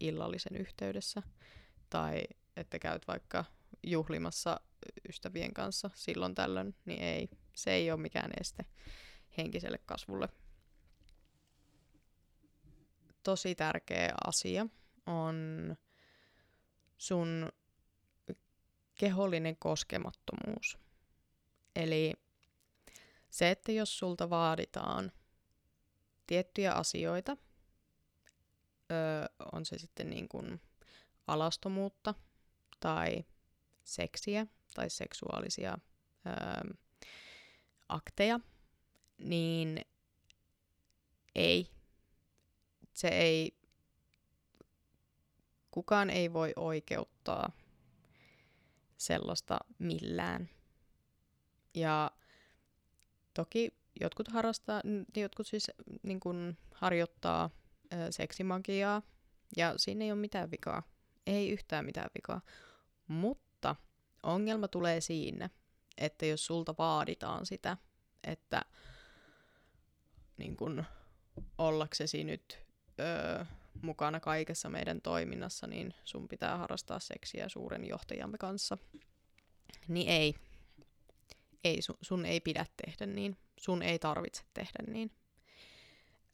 illallisen 0.00 0.56
yhteydessä 0.56 1.22
tai 1.90 2.22
että 2.56 2.78
käyt 2.78 3.08
vaikka 3.08 3.44
juhlimassa 3.82 4.60
ystävien 5.08 5.54
kanssa 5.54 5.90
silloin 5.94 6.34
tällöin, 6.34 6.74
niin 6.84 7.02
ei, 7.02 7.28
se 7.54 7.72
ei 7.72 7.90
ole 7.90 8.00
mikään 8.00 8.30
este 8.40 8.64
henkiselle 9.38 9.78
kasvulle. 9.78 10.28
Tosi 13.22 13.54
tärkeä 13.54 14.14
asia 14.26 14.66
on 15.06 15.36
sun 16.98 17.52
kehollinen 19.04 19.56
koskemattomuus. 19.56 20.78
Eli 21.76 22.14
se, 23.30 23.50
että 23.50 23.72
jos 23.72 23.98
sulta 23.98 24.30
vaaditaan 24.30 25.12
tiettyjä 26.26 26.72
asioita, 26.72 27.36
öö, 28.92 29.26
on 29.52 29.64
se 29.64 29.78
sitten 29.78 30.10
niin 30.10 30.28
kuin 30.28 30.60
alastomuutta 31.26 32.14
tai 32.80 33.24
seksiä 33.84 34.46
tai 34.74 34.90
seksuaalisia 34.90 35.78
öö, 36.26 36.74
akteja, 37.88 38.40
niin 39.18 39.80
ei. 41.34 41.70
Se 42.92 43.08
ei, 43.08 43.58
kukaan 45.70 46.10
ei 46.10 46.32
voi 46.32 46.52
oikeuttaa 46.56 47.63
sellaista 48.96 49.58
millään. 49.78 50.48
Ja 51.74 52.10
toki 53.34 53.74
jotkut 54.00 54.28
harrastaa, 54.28 54.82
jotkut 55.16 55.46
siis 55.46 55.70
niin 56.02 56.20
kuin 56.20 56.58
harjoittaa 56.74 57.50
ö, 57.92 58.12
seksimagiaa, 58.12 59.02
ja 59.56 59.74
siinä 59.76 60.04
ei 60.04 60.12
ole 60.12 60.20
mitään 60.20 60.50
vikaa. 60.50 60.82
Ei 61.26 61.50
yhtään 61.50 61.84
mitään 61.84 62.10
vikaa. 62.14 62.40
Mutta 63.06 63.76
ongelma 64.22 64.68
tulee 64.68 65.00
siinä, 65.00 65.50
että 65.98 66.26
jos 66.26 66.46
sulta 66.46 66.74
vaaditaan 66.78 67.46
sitä, 67.46 67.76
että 68.24 68.62
niin 70.36 70.56
kun, 70.56 70.84
ollaksesi 71.58 72.24
nyt 72.24 72.58
öö, 73.00 73.44
mukana 73.84 74.20
kaikessa 74.20 74.68
meidän 74.68 75.00
toiminnassa, 75.00 75.66
niin 75.66 75.94
sun 76.04 76.28
pitää 76.28 76.56
harrastaa 76.58 76.98
seksiä 76.98 77.48
suuren 77.48 77.84
johtajamme 77.84 78.38
kanssa. 78.38 78.78
Niin 79.88 80.08
ei. 80.08 80.34
Ei, 81.64 81.82
sun, 81.82 81.96
sun 82.02 82.26
ei 82.26 82.40
pidä 82.40 82.66
tehdä 82.76 83.06
niin. 83.06 83.36
Sun 83.56 83.82
ei 83.82 83.98
tarvitse 83.98 84.42
tehdä 84.54 84.92
niin. 84.92 85.10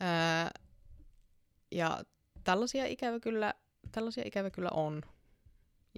Öö, 0.03 0.61
ja 1.71 2.03
tällaisia 2.45 2.87
ikävä 2.87 3.21
kyllä, 3.21 3.55
tällaisia 3.93 4.25
ikävä 4.27 4.51
kyllä 4.51 4.71
on. 4.73 5.03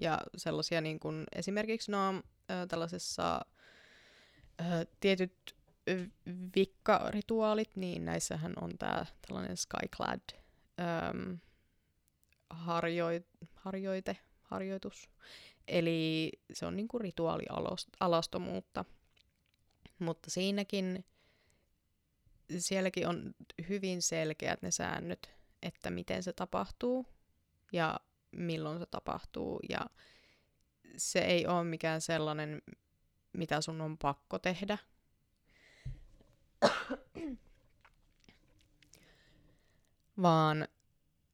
Ja 0.01 0.19
sellaisia 0.37 0.81
niin 0.81 0.99
kuin 0.99 1.23
esimerkiksi 1.35 1.91
no, 1.91 2.23
tällaisessa 2.67 3.41
ö, 4.61 4.85
tietyt 4.99 5.55
vikkarituaalit, 6.55 7.75
niin 7.75 8.05
näissähän 8.05 8.53
on 8.61 8.77
tämä 8.79 9.05
tällainen 9.27 9.57
skyclad 9.57 10.42
ö, 10.79 10.83
harjoit, 12.49 13.27
harjoite, 13.55 14.17
harjoitus. 14.41 15.09
Eli 15.67 16.31
se 16.53 16.65
on 16.65 16.75
niinku 16.75 16.99
rituaalialastomuutta. 16.99 18.85
Mutta 19.99 20.29
siinäkin, 20.29 21.05
sielläkin 22.57 23.07
on 23.07 23.35
hyvin 23.69 24.01
selkeät 24.01 24.61
ne 24.61 24.71
säännöt, 24.71 25.31
että 25.61 25.89
miten 25.89 26.23
se 26.23 26.33
tapahtuu 26.33 27.05
ja 27.71 27.99
milloin 28.31 28.79
se 28.79 28.85
tapahtuu. 28.85 29.59
Ja 29.69 29.85
se 30.97 31.19
ei 31.19 31.47
ole 31.47 31.63
mikään 31.63 32.01
sellainen, 32.01 32.61
mitä 33.33 33.61
sun 33.61 33.81
on 33.81 33.97
pakko 33.97 34.39
tehdä. 34.39 34.77
Vaan 40.21 40.67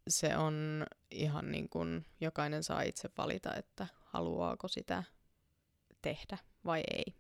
se 0.08 0.38
on 0.38 0.86
ihan 1.12 1.52
niin 1.52 1.70
kuin 1.70 2.06
jokainen 2.22 2.64
saa 2.64 2.82
itse 2.82 3.10
valita, 3.18 3.56
että 3.56 3.88
haluaako 4.06 4.68
sitä 4.68 5.04
tehdä 6.02 6.38
vai 6.66 6.84
ei. 6.94 7.16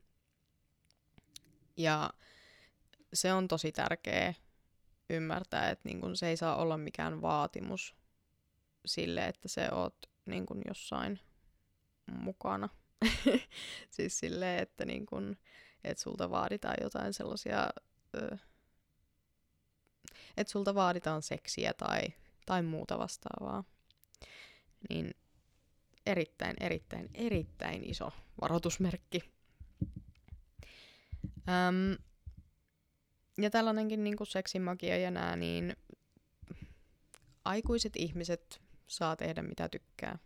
Ja 1.77 2.09
se 3.13 3.33
on 3.33 3.47
tosi 3.47 3.71
tärkeä 3.71 4.33
ymmärtää, 5.09 5.69
että 5.69 5.89
niin 5.89 6.01
kun 6.01 6.17
se 6.17 6.27
ei 6.27 6.37
saa 6.37 6.55
olla 6.55 6.77
mikään 6.77 7.21
vaatimus 7.21 7.95
sille, 8.85 9.25
että 9.25 9.47
se 9.47 9.69
oot 9.71 9.95
niin 10.25 10.45
kun 10.45 10.61
jossain 10.67 11.19
mukana. 12.11 12.69
siis 13.95 14.19
silleen, 14.19 14.63
että, 14.63 14.85
niin 14.85 15.05
kun, 15.05 15.37
että 15.83 16.03
sulta 16.03 16.29
vaaditaan 16.29 16.77
jotain 16.81 17.13
sellaisia, 17.13 17.69
että 20.39 20.51
sulta 20.51 20.75
vaaditaan 20.75 21.21
seksiä 21.21 21.73
tai, 21.73 22.01
tai 22.45 22.63
muuta 22.63 22.99
vastaavaa. 22.99 23.63
Niin 24.89 25.13
erittäin, 26.05 26.55
erittäin, 26.59 27.09
erittäin 27.13 27.89
iso 27.89 28.11
varoitusmerkki. 28.41 29.23
Öm, 31.37 31.97
ja 33.37 33.49
tällainenkin 33.49 34.03
niin 34.03 34.17
kuin 34.17 34.27
seksimagia 34.27 34.97
ja 34.97 35.11
nää, 35.11 35.35
niin 35.35 35.75
aikuiset 37.45 37.93
ihmiset 37.95 38.61
saa 38.87 39.15
tehdä 39.15 39.41
mitä 39.41 39.69
tykkää. 39.69 40.19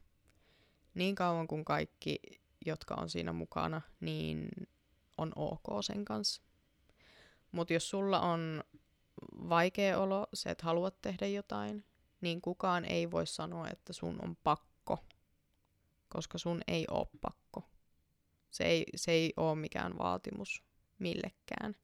Niin 0.94 1.16
kauan 1.16 1.48
kuin 1.48 1.66
kaikki, 1.66 2.20
jotka 2.66 2.96
on 2.96 3.10
siinä 3.10 3.34
mukana, 3.34 3.82
niin 4.00 4.50
on 5.18 5.32
ok 5.36 5.84
sen 5.84 6.06
kanssa. 6.06 6.42
Mutta 7.52 7.74
jos 7.74 7.90
sulla 7.90 8.20
on 8.20 8.64
vaikea 9.50 10.00
olo, 10.00 10.28
se 10.34 10.50
et 10.50 10.62
halua 10.62 10.92
tehdä 10.92 11.28
jotain, 11.28 11.86
niin 12.22 12.42
kukaan 12.42 12.86
ei 12.86 13.12
voi 13.12 13.28
sanoa, 13.28 13.70
että 13.70 13.94
sun 13.94 14.20
on 14.24 14.38
pakko, 14.44 15.00
koska 16.10 16.38
sun 16.38 16.62
ei 16.68 16.86
ole 16.92 17.08
pakko. 17.22 17.70
Se 18.52 18.64
ei, 18.64 18.86
se 18.96 19.12
ei 19.12 19.34
ole 19.38 19.56
mikään 19.56 19.98
vaatimus 19.98 20.64
millekään. 21.00 21.76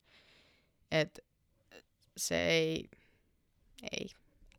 Et 0.91 1.19
se 2.17 2.47
ei, 2.47 2.89
ei. 3.91 4.09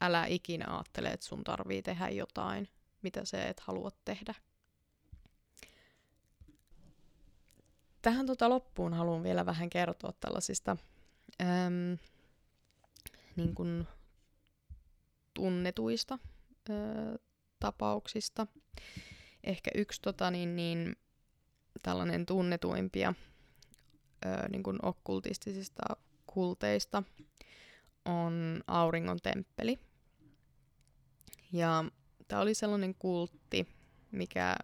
Älä 0.00 0.26
ikinä 0.26 0.66
ajattele, 0.74 1.08
että 1.08 1.26
sun 1.26 1.44
tarvii 1.44 1.82
tehdä 1.82 2.08
jotain, 2.08 2.68
mitä 3.02 3.24
se 3.24 3.48
et 3.48 3.60
halua 3.60 3.90
tehdä. 4.04 4.34
Tähän 8.02 8.26
tota 8.26 8.48
loppuun 8.48 8.94
haluan 8.94 9.22
vielä 9.22 9.46
vähän 9.46 9.70
kertoa 9.70 10.12
tällaisista 10.20 10.76
äm, 11.40 11.98
niin 13.36 13.54
kuin 13.54 13.86
tunnetuista 15.34 16.18
ä, 16.70 16.74
tapauksista. 17.60 18.46
Ehkä 19.44 19.70
yksi 19.74 20.02
tota, 20.02 20.30
niin, 20.30 20.56
niin, 20.56 20.96
tällainen 21.82 22.26
tunnetuimpia 22.26 23.14
ä, 24.26 24.48
niin 24.48 24.62
kuin 24.62 24.78
okkultistisista 24.82 25.82
kulteista 26.26 27.02
on 28.04 28.60
Auringon 28.66 29.18
temppeli. 29.22 29.78
Ja 31.52 31.84
tämä 32.28 32.42
oli 32.42 32.54
sellainen 32.54 32.94
kultti, 32.94 33.66
mikä 34.12 34.56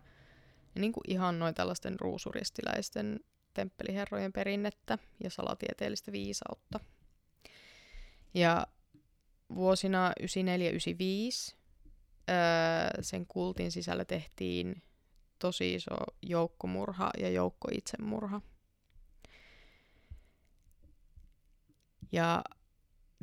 niin 0.75 0.93
kuin 0.93 1.05
ihannoi 1.09 1.55
tällaisten 1.55 2.01
ruusuristiläisten 2.01 3.21
temppeliherrojen 3.55 4.33
perinnettä 4.33 4.99
ja 5.25 5.31
salatieteellistä 5.31 6.13
viisautta. 6.13 6.81
Ja 8.37 8.67
vuosina 9.55 10.13
94-95 10.23 10.25
öö, 12.31 13.03
sen 13.03 13.27
kultin 13.27 13.73
sisällä 13.73 14.05
tehtiin 14.05 14.83
tosi 15.39 15.75
iso 15.75 15.97
joukkomurha 16.23 17.11
ja 17.19 17.31
joukko 17.31 17.69
itsemurha. 17.73 18.41
Ja 22.13 22.45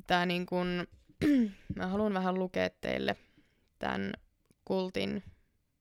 tää 0.08 0.26
niin 0.26 0.46
kun, 0.46 0.88
mä 1.76 1.88
haluan 1.88 2.14
vähän 2.14 2.40
lukea 2.40 2.70
teille 2.82 3.16
tämän 3.80 4.14
kultin 4.66 5.24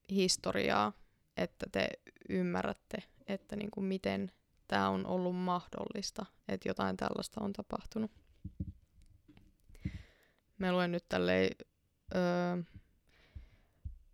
historiaa, 0.09 0.93
että 1.37 1.65
te 1.71 1.89
ymmärrätte, 2.29 2.97
että 3.27 3.55
niin 3.55 3.71
kuin 3.71 3.85
miten 3.85 4.31
tämä 4.67 4.89
on 4.89 5.05
ollut 5.05 5.35
mahdollista, 5.35 6.25
että 6.47 6.69
jotain 6.69 6.97
tällaista 6.97 7.41
on 7.41 7.53
tapahtunut. 7.53 8.11
Mä 10.57 10.71
luen 10.71 10.91
nyt 10.91 11.05
tälleen, 11.09 11.49
öö, 12.15 12.63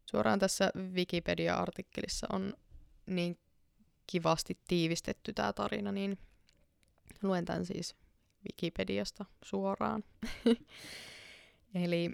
suoraan 0.05 0.39
tässä 0.39 0.71
Wikipedia-artikkelissa 0.93 2.27
on 2.29 2.53
niin 3.05 3.39
kivasti 4.07 4.57
tiivistetty 4.67 5.33
tämä 5.33 5.53
tarina, 5.53 5.91
niin 5.91 6.17
luen 7.21 7.45
tämän 7.45 7.65
siis 7.65 7.95
Wikipediasta 8.45 9.25
suoraan. 9.43 10.03
Eli 11.85 12.11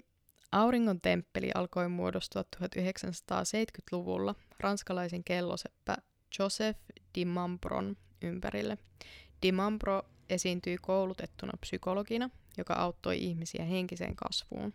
Auringon 0.52 1.00
temppeli 1.00 1.50
alkoi 1.54 1.88
muodostua 1.88 2.44
1970-luvulla 2.56 4.34
ranskalaisen 4.60 5.24
kelloseppä 5.24 5.96
Joseph 6.38 6.80
Dimambron 7.14 7.96
ympärille. 8.22 8.78
Dimambro 9.42 10.02
esiintyi 10.28 10.76
koulutettuna 10.82 11.52
psykologina, 11.60 12.30
joka 12.56 12.74
auttoi 12.74 13.18
ihmisiä 13.18 13.64
henkiseen 13.64 14.16
kasvuun. 14.16 14.74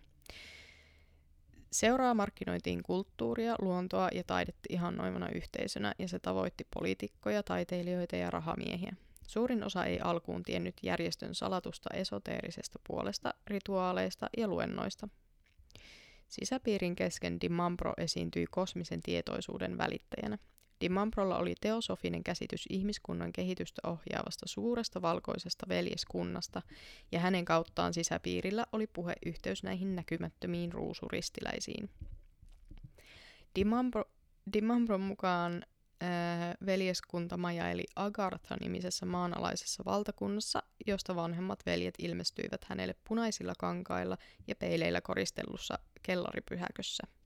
Seuraa 1.71 2.13
markkinoitiin 2.13 2.83
kulttuuria, 2.83 3.55
luontoa 3.61 4.09
ja 4.13 4.23
taidetta 4.23 4.67
ihannoivana 4.69 5.29
yhteisönä 5.29 5.95
ja 5.99 6.07
se 6.07 6.19
tavoitti 6.19 6.67
poliitikkoja, 6.73 7.43
taiteilijoita 7.43 8.15
ja 8.15 8.31
rahamiehiä. 8.31 8.93
Suurin 9.27 9.63
osa 9.63 9.85
ei 9.85 9.99
alkuun 9.99 10.43
tiennyt 10.43 10.75
järjestön 10.83 11.35
salatusta 11.35 11.89
esoteerisesta 11.93 12.79
puolesta, 12.87 13.33
rituaaleista 13.47 14.29
ja 14.37 14.47
luennoista. 14.47 15.07
Sisäpiirin 16.27 16.95
kesken 16.95 17.41
Dimambro 17.41 17.93
esiintyi 17.97 18.45
kosmisen 18.51 19.01
tietoisuuden 19.01 19.77
välittäjänä. 19.77 20.37
Dimambrolla 20.81 21.37
oli 21.37 21.55
teosofinen 21.61 22.23
käsitys 22.23 22.65
ihmiskunnan 22.69 23.33
kehitystä 23.33 23.81
ohjaavasta 23.87 24.45
suuresta 24.47 25.01
valkoisesta 25.01 25.65
veljeskunnasta, 25.69 26.61
ja 27.11 27.19
hänen 27.19 27.45
kauttaan 27.45 27.93
sisäpiirillä 27.93 28.65
oli 28.71 28.87
puheyhteys 28.87 29.63
näihin 29.63 29.95
näkymättömiin 29.95 30.71
ruusuristiläisiin. 30.71 31.89
Dimambro, 33.55 34.03
Dimambron 34.53 35.01
mukaan 35.01 35.63
äh, 36.03 36.09
veljeskunta 36.65 37.37
majaili 37.37 37.83
Agartha-nimisessä 37.95 39.05
maanalaisessa 39.05 39.85
valtakunnassa, 39.85 40.63
josta 40.87 41.15
vanhemmat 41.15 41.65
veljet 41.65 41.95
ilmestyivät 41.97 42.63
hänelle 42.63 42.95
punaisilla 43.07 43.53
kankailla 43.59 44.17
ja 44.47 44.55
peileillä 44.55 45.01
koristellussa 45.01 45.79
kellaripyhäkössä. 46.03 47.20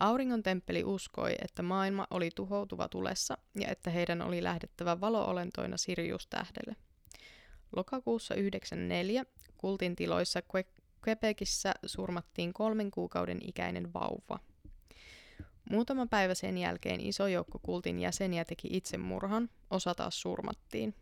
Auringon 0.00 0.42
temppeli 0.42 0.84
uskoi, 0.84 1.34
että 1.42 1.62
maailma 1.62 2.06
oli 2.10 2.30
tuhoutuva 2.34 2.88
tulessa 2.88 3.38
ja 3.60 3.68
että 3.68 3.90
heidän 3.90 4.22
oli 4.22 4.42
lähdettävä 4.42 5.00
valoolentoina 5.00 5.76
Sirius-tähdelle. 5.76 6.76
Lokakuussa 7.76 8.34
94 8.34 9.24
kultin 9.56 9.96
tiloissa 9.96 10.42
Quebecissä 11.06 11.74
surmattiin 11.86 12.52
kolmen 12.52 12.90
kuukauden 12.90 13.38
ikäinen 13.42 13.92
vauva– 13.92 14.38
Muutama 15.70 16.06
päivä 16.06 16.34
sen 16.34 16.58
jälkeen 16.58 17.00
iso 17.00 17.26
joukko 17.26 17.58
kultin 17.62 17.98
jäseniä 17.98 18.44
teki 18.44 18.68
itsemurhan, 18.70 19.50
osa 19.70 19.94
taas 19.94 20.20
surmattiin. 20.20 20.94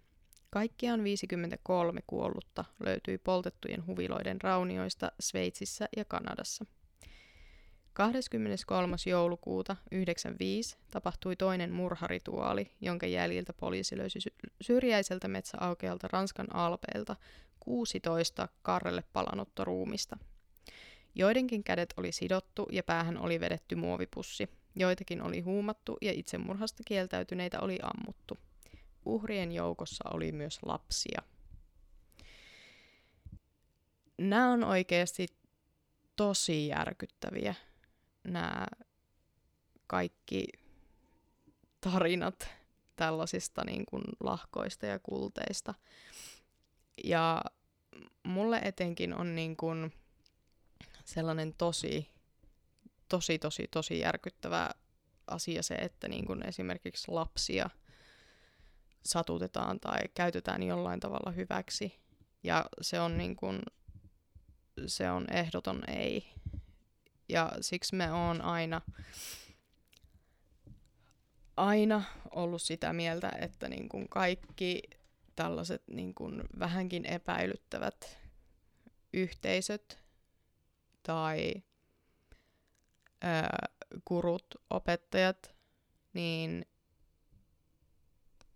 Kaikkiaan 0.50 1.04
53 1.04 2.00
kuollutta 2.06 2.64
löytyi 2.80 3.18
poltettujen 3.18 3.86
huviloiden 3.86 4.40
raunioista 4.40 5.12
Sveitsissä 5.20 5.88
ja 5.96 6.04
Kanadassa. 6.04 6.66
23. 7.94 8.96
joulukuuta 9.06 9.74
1995 9.74 10.76
tapahtui 10.90 11.36
toinen 11.36 11.72
murharituaali, 11.72 12.70
jonka 12.80 13.06
jäljiltä 13.06 13.52
poliisi 13.52 13.98
löysi 13.98 14.18
syrjäiseltä 14.60 15.28
metsäaukealta 15.28 16.08
Ranskan 16.12 16.54
alpeilta 16.54 17.16
16 17.60 18.48
karrelle 18.62 19.04
palannutta 19.12 19.64
ruumista– 19.64 20.18
Joidenkin 21.14 21.64
kädet 21.64 21.94
oli 21.96 22.12
sidottu 22.12 22.66
ja 22.72 22.82
päähän 22.82 23.18
oli 23.18 23.40
vedetty 23.40 23.74
muovipussi. 23.76 24.48
Joitakin 24.76 25.22
oli 25.22 25.40
huumattu 25.40 25.96
ja 26.02 26.12
itsemurhasta 26.12 26.82
kieltäytyneitä 26.86 27.60
oli 27.60 27.78
ammuttu. 27.82 28.38
Uhrien 29.04 29.52
joukossa 29.52 30.04
oli 30.14 30.32
myös 30.32 30.58
lapsia. 30.62 31.22
Nämä 34.18 34.52
on 34.52 34.64
oikeasti 34.64 35.26
tosi 36.16 36.68
järkyttäviä, 36.68 37.54
nämä 38.24 38.66
kaikki 39.86 40.46
tarinat 41.80 42.48
tällaisista 42.96 43.64
niin 43.64 43.86
kuin 43.86 44.04
lahkoista 44.20 44.86
ja 44.86 44.98
kulteista. 44.98 45.74
Ja 47.04 47.42
mulle 48.22 48.58
etenkin 48.58 49.14
on 49.14 49.34
niin 49.34 49.56
kuin 49.56 49.92
sellainen 51.04 51.54
tosi, 51.58 52.10
tosi, 53.08 53.38
tosi, 53.38 53.68
tosi 53.70 53.98
järkyttävä 53.98 54.70
asia 55.26 55.62
se, 55.62 55.74
että 55.74 56.08
niin 56.08 56.26
kuin 56.26 56.48
esimerkiksi 56.48 57.10
lapsia 57.10 57.70
satutetaan 59.04 59.80
tai 59.80 60.00
käytetään 60.14 60.62
jollain 60.62 61.00
tavalla 61.00 61.30
hyväksi. 61.30 62.00
Ja 62.42 62.64
se 62.80 63.00
on 63.00 63.18
niin 63.18 63.36
kuin, 63.36 63.62
se 64.86 65.10
on 65.10 65.26
ehdoton 65.30 65.90
ei. 65.90 66.33
Ja 67.28 67.52
siksi 67.60 67.96
me 67.96 68.12
on 68.12 68.42
aina, 68.42 68.80
aina 71.56 72.02
ollut 72.30 72.62
sitä 72.62 72.92
mieltä, 72.92 73.32
että 73.40 73.68
niin 73.68 73.88
kuin 73.88 74.08
kaikki 74.08 74.82
tällaiset 75.36 75.82
niin 75.88 76.14
kuin 76.14 76.42
vähänkin 76.58 77.06
epäilyttävät 77.06 78.18
yhteisöt 79.12 79.98
tai 81.02 81.54
ää, 83.22 83.68
kurut, 84.04 84.46
opettajat, 84.70 85.54
niin 86.12 86.66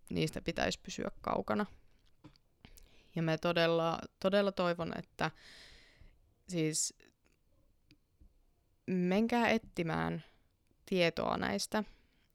niistä 0.09 0.41
pitäisi 0.41 0.79
pysyä 0.83 1.11
kaukana. 1.21 1.65
Ja 3.15 3.21
mä 3.21 3.37
todella, 3.37 3.99
todella 4.19 4.51
toivon, 4.51 4.97
että 4.97 5.31
siis 6.47 6.93
menkää 8.89 9.49
etsimään 9.49 10.23
tietoa 10.85 11.37
näistä. 11.37 11.83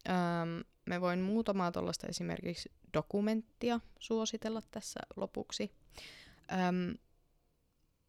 Öm, 0.08 0.64
me 0.86 1.00
voin 1.00 1.20
muutamaa 1.20 1.72
tuollaista 1.72 2.06
esimerkiksi 2.06 2.72
dokumenttia 2.94 3.80
suositella 3.98 4.60
tässä 4.70 5.00
lopuksi. 5.16 5.70
Öm, 6.52 6.94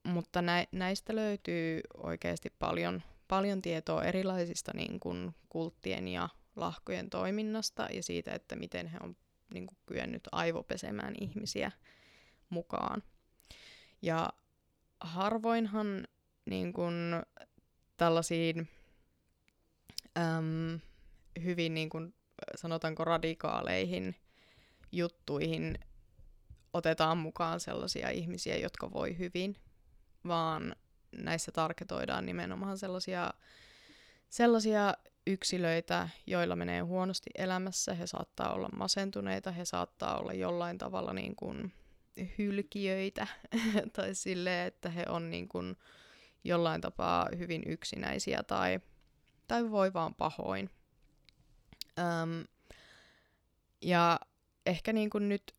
mutta 0.05 0.41
nä- 0.41 0.67
näistä 0.71 1.15
löytyy 1.15 1.81
oikeasti 2.03 2.53
paljon, 2.59 3.03
paljon 3.27 3.61
tietoa 3.61 4.03
erilaisista 4.03 4.71
niin 4.75 4.99
kuin, 4.99 5.35
kulttien 5.49 6.07
ja 6.07 6.29
lahkojen 6.55 7.09
toiminnasta 7.09 7.87
ja 7.93 8.03
siitä, 8.03 8.33
että 8.33 8.55
miten 8.55 8.87
he 8.87 8.97
on 9.03 9.15
niin 9.53 9.67
kuin, 9.67 9.77
kyennyt 9.85 10.23
aivopesemään 10.31 11.13
ihmisiä 11.21 11.71
mukaan. 12.49 13.03
Ja 14.01 14.29
harvoinhan 14.99 16.07
niin 16.45 16.73
kuin, 16.73 16.93
tällaisiin 17.97 18.67
äm, 20.17 20.79
hyvin 21.43 21.73
niin 21.73 21.89
kuin, 21.89 22.13
sanotaanko 22.55 23.05
radikaaleihin 23.05 24.15
juttuihin 24.91 25.79
otetaan 26.73 27.17
mukaan 27.17 27.59
sellaisia 27.59 28.09
ihmisiä, 28.09 28.57
jotka 28.57 28.91
voi 28.91 29.17
hyvin, 29.17 29.55
vaan 30.27 30.75
näissä 31.17 31.51
tarketoidaan 31.51 32.25
nimenomaan 32.25 32.77
sellaisia, 32.77 33.33
sellaisia 34.29 34.93
yksilöitä, 35.27 36.09
joilla 36.27 36.55
menee 36.55 36.81
huonosti 36.81 37.29
elämässä. 37.35 37.93
He 37.93 38.07
saattaa 38.07 38.53
olla 38.53 38.69
masentuneita, 38.69 39.51
he 39.51 39.65
saattaa 39.65 40.17
olla 40.17 40.33
jollain 40.33 40.77
tavalla 40.77 41.13
niin 41.13 41.35
kuin 41.35 41.73
hylkiöitä 42.37 43.27
tai 43.95 44.15
silleen, 44.15 44.67
että 44.67 44.89
he 44.89 45.05
on 45.09 45.29
niin 45.29 45.47
kuin 45.47 45.75
jollain 46.45 46.81
tapaa 46.81 47.29
hyvin 47.37 47.63
yksinäisiä 47.65 48.43
tai, 48.43 48.79
tai 49.47 49.71
voi 49.71 49.93
vaan 49.93 50.15
pahoin. 50.15 50.69
Öm, 51.99 52.45
ja 53.81 54.19
ehkä 54.65 54.93
niin 54.93 55.09
kuin 55.09 55.29
nyt 55.29 55.55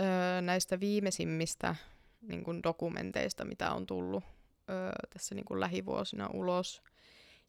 öö, 0.00 0.40
näistä 0.40 0.80
viimeisimmistä 0.80 1.76
niin 2.20 2.44
kuin 2.44 2.62
dokumenteista, 2.62 3.44
mitä 3.44 3.72
on 3.72 3.86
tullut 3.86 4.24
öö, 4.70 4.90
tässä 5.10 5.34
niin 5.34 5.44
kuin 5.44 5.60
lähivuosina 5.60 6.28
ulos, 6.32 6.82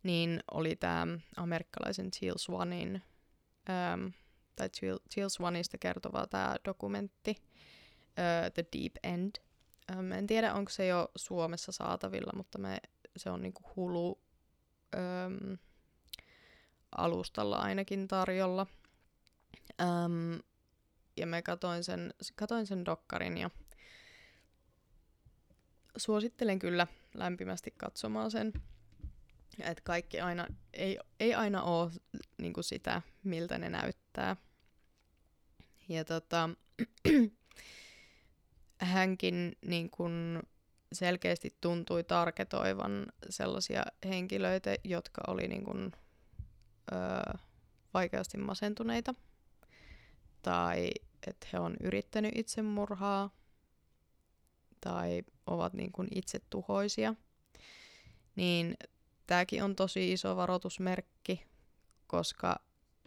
niin 0.04 0.40
oli 0.52 0.76
tämä 0.76 1.08
amerikkalaisen 1.36 2.12
Teal 2.20 2.38
Swanin, 2.38 3.02
öö, 3.70 4.10
tai 4.56 4.70
Teal 5.16 5.30
Swanista 5.30 5.78
kertova 5.78 6.28
tämä 6.28 6.56
dokumentti, 6.66 7.36
öö, 8.20 8.50
The 8.50 8.66
Deep 8.74 8.94
End. 9.04 9.36
Öö, 9.92 10.18
en 10.18 10.28
tiedä, 10.28 10.54
onko 10.54 10.70
se 10.72 10.88
jo 10.88 11.12
Suomessa 11.16 11.72
saatavilla, 11.72 12.32
mutta 12.36 12.58
me, 12.58 12.78
se 13.18 13.30
on 13.30 13.42
niinku 13.42 13.62
Hulu 13.76 14.22
öö, 14.96 15.02
alustalla 16.98 17.58
ainakin 17.58 18.08
tarjolla. 18.08 18.68
Öö, 19.82 19.88
ja 21.18 21.28
mä 21.28 21.42
katoin 21.42 21.84
sen, 21.84 22.14
katoin 22.36 22.68
sen 22.68 22.86
dokkarin 22.86 23.38
ja 23.38 23.50
suosittelen 25.98 26.60
kyllä 26.60 26.88
lämpimästi 27.14 27.72
katsomaan 27.78 28.32
sen. 28.32 28.54
Että 29.60 29.84
kaikki 29.84 30.20
aina, 30.20 30.48
ei, 30.74 31.00
ei 31.20 31.34
aina 31.34 31.64
ole 31.64 31.92
niin 32.38 32.54
kuin 32.54 32.64
sitä, 32.64 33.02
miltä 33.24 33.58
ne 33.58 33.70
näyttää. 33.70 34.36
Ja 35.90 36.06
tota, 36.06 36.50
hänkin 38.80 39.58
niin 39.66 39.90
kuin 39.90 40.44
selkeästi 40.94 41.58
tuntui 41.62 42.04
tarketoivan 42.04 43.06
sellaisia 43.30 43.84
henkilöitä, 44.06 44.76
jotka 44.84 45.22
oli 45.28 45.48
niin 45.48 45.64
kuin, 45.64 45.92
öö, 46.92 47.34
vaikeasti 47.94 48.38
masentuneita. 48.38 49.16
Tai 50.42 50.90
että 51.28 51.48
he 51.54 51.60
on 51.60 51.76
yrittänyt 51.80 52.32
itsemurhaa. 52.36 53.30
Tai 54.82 55.24
ovat 55.46 55.74
niin 55.74 55.92
kuin 55.92 56.08
itse 56.16 56.40
tuhoisia, 56.50 57.16
niin 58.36 58.78
tämäkin 59.28 59.64
on 59.64 59.76
tosi 59.76 60.14
iso 60.14 60.36
varoitusmerkki, 60.36 61.46
koska 62.08 62.56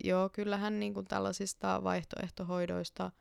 joo, 0.04 0.28
kyllähän 0.28 0.80
niin 0.80 0.94
kuin 0.94 1.06
tällaisista 1.06 1.84
vaihtoehtohoidoista 1.84 3.12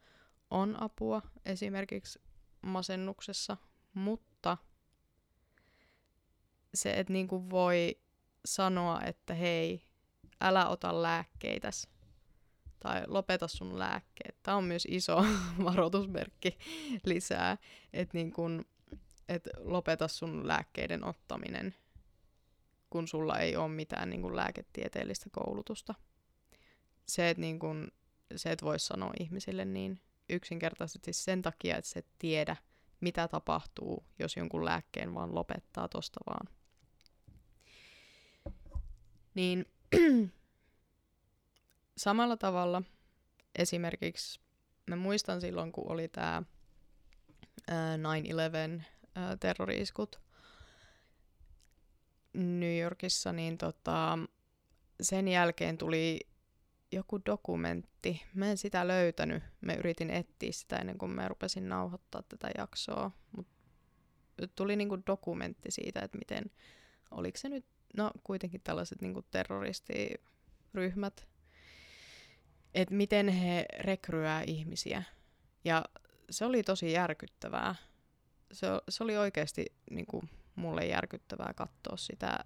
on 0.51 0.83
apua. 0.83 1.21
Esimerkiksi 1.45 2.19
masennuksessa, 2.65 3.57
mutta 3.93 4.57
se, 6.73 6.93
että 6.93 7.13
niin 7.13 7.27
kuin 7.27 7.49
voi 7.49 7.99
sanoa, 8.45 9.01
että 9.01 9.33
hei, 9.33 9.83
älä 10.41 10.67
ota 10.67 11.01
lääkkeitä 11.01 11.69
tai 12.79 13.03
lopeta 13.07 13.47
sun 13.47 13.79
lääkkeet. 13.79 14.35
Tämä 14.43 14.57
on 14.57 14.63
myös 14.63 14.87
iso 14.89 15.25
varoitusmerkki 15.65 16.57
lisää, 17.05 17.57
että 17.93 18.17
niin 18.17 18.31
kun, 18.31 18.65
et 19.29 19.49
lopeta 19.57 20.07
sun 20.07 20.47
lääkkeiden 20.47 21.03
ottaminen, 21.03 21.75
kun 22.89 23.07
sulla 23.07 23.39
ei 23.39 23.55
ole 23.55 23.67
mitään 23.67 24.09
niin 24.09 24.21
kun 24.21 24.35
lääketieteellistä 24.35 25.29
koulutusta. 25.31 25.95
Se, 27.05 27.29
että 27.29 27.41
niin 27.41 27.59
kun, 27.59 27.91
se, 28.35 28.51
et 28.51 28.63
voi 28.63 28.79
sanoa 28.79 29.11
ihmisille 29.19 29.65
niin 29.65 30.01
yksinkertaisesti 30.29 31.13
sen 31.13 31.41
takia, 31.41 31.77
että 31.77 31.89
se 31.89 31.99
et 31.99 32.07
tiedä, 32.19 32.55
mitä 32.99 33.27
tapahtuu, 33.27 34.05
jos 34.19 34.37
jonkun 34.37 34.65
lääkkeen 34.65 35.13
vaan 35.15 35.35
lopettaa 35.35 35.87
tosta 35.87 36.19
vaan. 36.25 36.47
Niin 39.33 39.65
samalla 41.97 42.37
tavalla 42.37 42.81
esimerkiksi 43.55 44.39
mä 44.87 44.95
muistan 44.95 45.41
silloin, 45.41 45.71
kun 45.71 45.91
oli 45.91 46.07
tämä 46.07 46.43
9-11 47.71 47.73
terroriiskut 49.39 50.19
New 52.33 52.79
Yorkissa, 52.79 53.33
niin 53.33 53.57
tota, 53.57 54.19
sen 55.01 55.27
jälkeen 55.27 55.77
tuli 55.77 56.19
joku 56.95 57.19
dokumentti. 57.25 58.21
Mä 58.33 58.51
en 58.51 58.57
sitä 58.57 58.87
löytänyt. 58.87 59.43
Mä 59.61 59.73
yritin 59.73 60.09
etsiä 60.09 60.51
sitä 60.51 60.75
ennen 60.75 60.97
kuin 60.97 61.11
mä 61.11 61.27
rupesin 61.27 61.69
nauhoittaa 61.69 62.23
tätä 62.23 62.49
jaksoa. 62.57 63.11
Mut 63.35 63.47
tuli 64.55 64.75
niinku 64.75 64.97
dokumentti 65.07 65.71
siitä, 65.71 65.99
että 65.99 66.17
miten, 66.17 66.45
oliko 67.11 67.37
se 67.37 67.49
nyt, 67.49 67.65
no 67.97 68.11
kuitenkin 68.23 68.61
tällaiset 68.61 69.01
niinku 69.01 69.21
terroristiryhmät 69.21 71.27
että 72.75 72.95
miten 72.95 73.27
he 73.27 73.65
rekryää 73.79 74.43
ihmisiä. 74.47 75.03
Ja 75.65 75.85
se 76.29 76.45
oli 76.45 76.63
tosi 76.63 76.91
järkyttävää. 76.91 77.75
Se, 78.51 78.67
se 78.89 79.03
oli 79.03 79.17
oikeasti 79.17 79.65
niin 79.91 80.05
kuin, 80.05 80.29
mulle 80.55 80.85
järkyttävää 80.85 81.53
katsoa 81.55 81.97
sitä, 81.97 82.45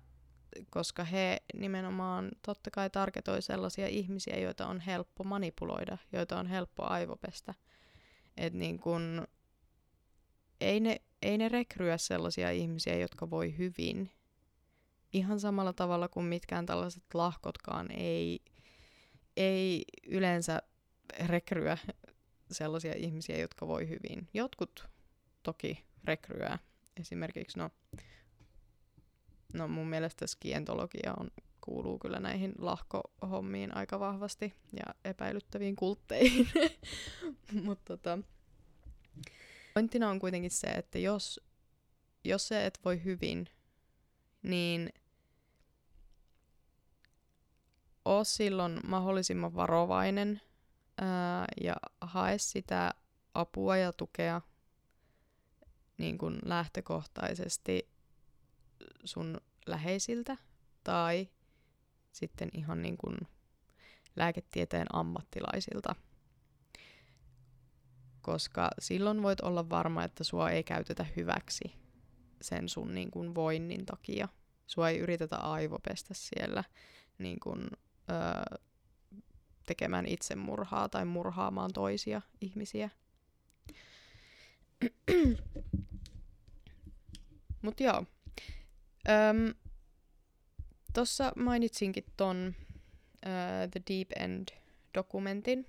koska 0.70 1.04
he 1.04 1.38
nimenomaan 1.54 2.32
totta 2.46 2.72
kai 2.72 2.90
targetoi 2.90 3.42
sellaisia 3.42 3.88
ihmisiä, 3.88 4.38
joita 4.38 4.68
on 4.68 4.80
helppo 4.80 5.24
manipuloida, 5.24 5.98
joita 6.12 6.40
on 6.40 6.48
helppo 6.48 6.84
aivopestä. 6.84 7.54
Et 8.38 8.54
niin 8.54 8.80
kun, 8.80 9.28
ei, 10.62 10.80
ne, 10.80 11.02
ei 11.22 11.38
ne 11.38 11.50
rekryä 11.50 11.98
sellaisia 11.98 12.52
ihmisiä, 12.52 12.98
jotka 12.98 13.30
voi 13.30 13.58
hyvin. 13.58 14.12
Ihan 15.14 15.40
samalla 15.40 15.74
tavalla 15.74 16.08
kuin 16.08 16.26
mitkään 16.26 16.66
tällaiset 16.66 17.04
lahkotkaan 17.14 17.92
ei 17.92 18.42
ei 19.40 19.84
yleensä 20.08 20.62
rekryä 21.28 21.78
sellaisia 22.52 22.94
ihmisiä, 22.96 23.38
jotka 23.38 23.68
voi 23.68 23.90
hyvin. 23.90 24.30
Jotkut 24.34 24.88
toki 25.44 25.86
rekryää. 26.04 26.60
Esimerkiksi, 26.98 27.60
no, 27.60 27.70
no 29.54 29.68
mun 29.68 29.88
mielestä 29.88 30.28
skientologia 30.28 31.14
on, 31.20 31.32
kuuluu 31.62 32.00
kyllä 32.00 32.20
näihin 32.20 32.54
lahkohommiin 32.58 33.78
aika 33.78 34.00
vahvasti 34.00 34.54
ja 34.74 34.94
epäilyttäviin 35.06 35.76
kultteihin. 35.76 36.48
Mutta 37.66 37.98
tota, 37.98 38.20
pointtina 39.74 40.10
on 40.10 40.20
kuitenkin 40.20 40.52
se, 40.52 40.68
että 40.68 41.00
jos, 41.00 41.40
jos 42.24 42.48
se 42.48 42.66
et 42.66 42.80
voi 42.86 43.04
hyvin, 43.04 43.50
niin 44.44 44.90
oo 48.06 48.24
silloin 48.24 48.80
mahdollisimman 48.88 49.56
varovainen 49.56 50.42
ää, 50.98 51.46
ja 51.62 51.76
hae 52.02 52.38
sitä 52.38 52.94
apua 53.34 53.78
ja 53.78 53.94
tukea 53.94 54.42
niin 55.98 56.18
kuin 56.18 56.40
lähtökohtaisesti 56.46 57.89
sun 59.06 59.38
läheisiltä 59.66 60.38
tai 60.84 61.28
sitten 62.12 62.50
ihan 62.54 62.82
niin 62.82 62.98
kuin 62.98 63.18
lääketieteen 64.16 64.88
ammattilaisilta. 64.94 65.96
Koska 68.22 68.70
silloin 68.80 69.24
voit 69.24 69.42
olla 69.42 69.70
varma, 69.70 70.04
että 70.04 70.24
sua 70.24 70.50
ei 70.50 70.64
käytetä 70.64 71.06
hyväksi 71.16 71.74
sen 72.42 72.70
sun 72.70 72.96
niin 72.96 73.12
kuin 73.12 73.36
voinnin 73.36 73.86
takia. 73.86 74.28
Sua 74.68 74.90
ei 74.90 75.00
yritetä 75.00 75.36
aivopestä 75.38 76.14
siellä 76.14 76.64
niin 77.18 77.40
kuin, 77.40 77.68
öö, 78.10 78.60
tekemään 79.66 80.06
itsemurhaa 80.06 80.90
tai 80.90 81.06
murhaamaan 81.06 81.74
toisia 81.74 82.22
ihmisiä. 82.42 82.90
Mut 87.62 87.80
joo. 87.80 88.06
Öm, 89.10 89.54
Tossa 90.94 91.32
mainitsinkin 91.36 92.06
ton 92.18 92.56
uh, 93.26 93.72
The 93.72 93.82
Deep 93.90 94.08
End-dokumentin. 94.20 95.68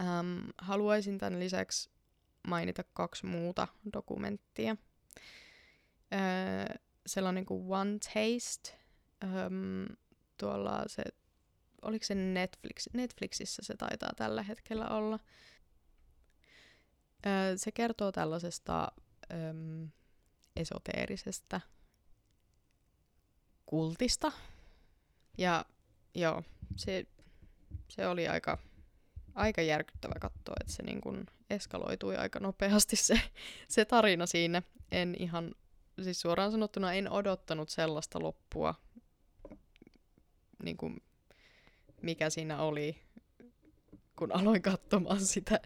Um, 0.00 0.42
haluaisin 0.58 1.18
tämän 1.18 1.40
lisäksi 1.40 1.90
mainita 2.48 2.84
kaksi 2.92 3.26
muuta 3.26 3.68
dokumenttia. 3.92 4.72
Uh, 4.72 4.78
sellainen 7.06 7.46
kuin 7.46 7.64
One 7.68 7.98
Taste. 7.98 8.78
Um, 9.24 9.86
tuolla 10.36 10.84
se, 10.86 11.02
oliko 11.82 12.04
se 12.04 12.14
Netflix, 12.14 12.86
Netflixissä 12.92 13.62
se 13.64 13.74
taitaa 13.76 14.10
tällä 14.16 14.42
hetkellä 14.42 14.88
olla. 14.88 15.18
Se 17.56 17.72
kertoo 17.72 18.12
tällaisesta 18.12 18.92
um, 19.50 19.90
esoteerisesta 20.56 21.60
kultista. 23.70 24.32
Ja 25.38 25.64
joo, 26.14 26.42
se, 26.76 27.06
se 27.88 28.06
oli 28.06 28.28
aika, 28.28 28.58
aika 29.34 29.62
järkyttävä 29.62 30.14
katsoa, 30.20 30.54
että 30.60 30.72
se 30.72 30.82
niin 30.82 31.26
eskaloitui 31.50 32.16
aika 32.16 32.40
nopeasti 32.40 32.96
se, 32.96 33.20
se 33.68 33.84
tarina 33.84 34.26
siinä. 34.26 34.62
En 34.92 35.16
ihan, 35.18 35.54
siis 36.02 36.20
suoraan 36.20 36.52
sanottuna 36.52 36.92
en 36.92 37.10
odottanut 37.10 37.68
sellaista 37.68 38.22
loppua, 38.22 38.74
niin 40.62 40.76
kuin, 40.76 41.02
mikä 42.02 42.30
siinä 42.30 42.62
oli, 42.62 43.02
kun 44.16 44.32
aloin 44.32 44.62
katsomaan 44.62 45.20
sitä. 45.20 45.60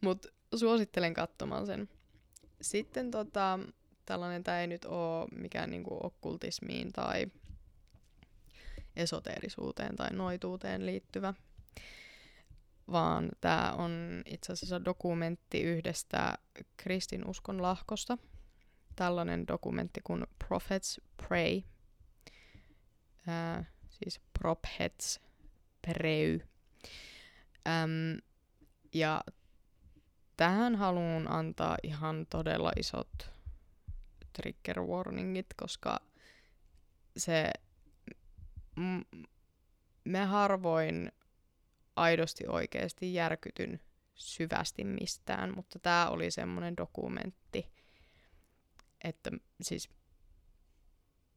Mutta 0.00 0.28
suosittelen 0.54 1.14
katsomaan 1.14 1.66
sen. 1.66 1.88
Sitten 2.60 3.10
tota, 3.10 3.58
tällainen, 4.04 4.44
tämä 4.44 4.60
ei 4.60 4.66
nyt 4.66 4.84
ole 4.84 5.28
mikään 5.36 5.70
niinku 5.70 5.98
okkultismiin 6.02 6.92
tai 6.92 7.26
esoteerisuuteen 8.98 9.96
tai 9.96 10.10
noituuteen 10.12 10.86
liittyvä, 10.86 11.34
vaan 12.92 13.28
tämä 13.40 13.72
on 13.72 14.22
itse 14.26 14.52
asiassa 14.52 14.84
dokumentti 14.84 15.62
yhdestä 15.62 16.38
kristinuskon 16.76 17.62
lahkosta. 17.62 18.18
Tällainen 18.96 19.46
dokumentti 19.48 20.00
kuin 20.04 20.26
Prophets 20.48 21.00
Pray, 21.16 21.62
äh, 23.28 23.66
siis 23.90 24.20
Prophets 24.38 25.20
Prey. 25.82 26.40
Ähm, 27.68 28.18
ja 28.94 29.20
tähän 30.36 30.76
haluan 30.76 31.30
antaa 31.30 31.76
ihan 31.82 32.26
todella 32.30 32.72
isot 32.76 33.30
trigger 34.32 34.80
warningit, 34.80 35.46
koska 35.56 36.00
se 37.16 37.50
me 40.04 40.24
harvoin 40.24 41.12
aidosti 41.96 42.44
oikeasti 42.48 43.14
järkytyn 43.14 43.80
syvästi 44.14 44.84
mistään, 44.84 45.54
mutta 45.56 45.78
tämä 45.78 46.08
oli 46.08 46.30
semmoinen 46.30 46.76
dokumentti, 46.76 47.66
että 49.04 49.30
siis 49.62 49.90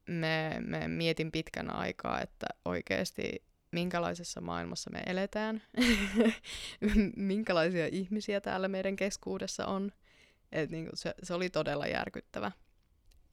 me, 0.07 0.57
me 0.59 0.87
mietin 0.87 1.31
pitkän 1.31 1.75
aikaa, 1.75 2.21
että 2.21 2.47
oikeasti 2.65 3.43
minkälaisessa 3.71 4.41
maailmassa 4.41 4.89
me 4.89 5.03
eletään, 5.05 5.63
minkälaisia 7.15 7.87
ihmisiä 7.91 8.41
täällä 8.41 8.67
meidän 8.67 8.95
keskuudessa 8.95 9.65
on. 9.65 9.91
Et 10.51 10.69
niinku 10.69 10.91
se, 10.93 11.13
se 11.23 11.33
oli 11.33 11.49
todella 11.49 11.87
järkyttävä. 11.87 12.51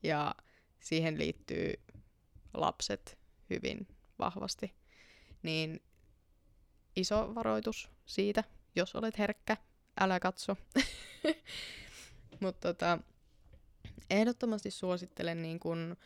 Ja 0.02 0.34
siihen 0.80 1.18
liittyy 1.18 1.72
lapset 2.54 3.18
hyvin 3.50 3.97
vahvasti. 4.18 4.74
Niin 5.42 5.82
iso 6.96 7.34
varoitus 7.34 7.90
siitä, 8.06 8.44
jos 8.76 8.94
olet 8.94 9.18
herkkä, 9.18 9.56
älä 10.00 10.20
katso. 10.20 10.56
Mutta 12.40 12.68
tota, 12.68 12.98
ehdottomasti 14.10 14.70
suosittelen 14.70 15.42
niin 15.42 15.60
kun 15.60 15.96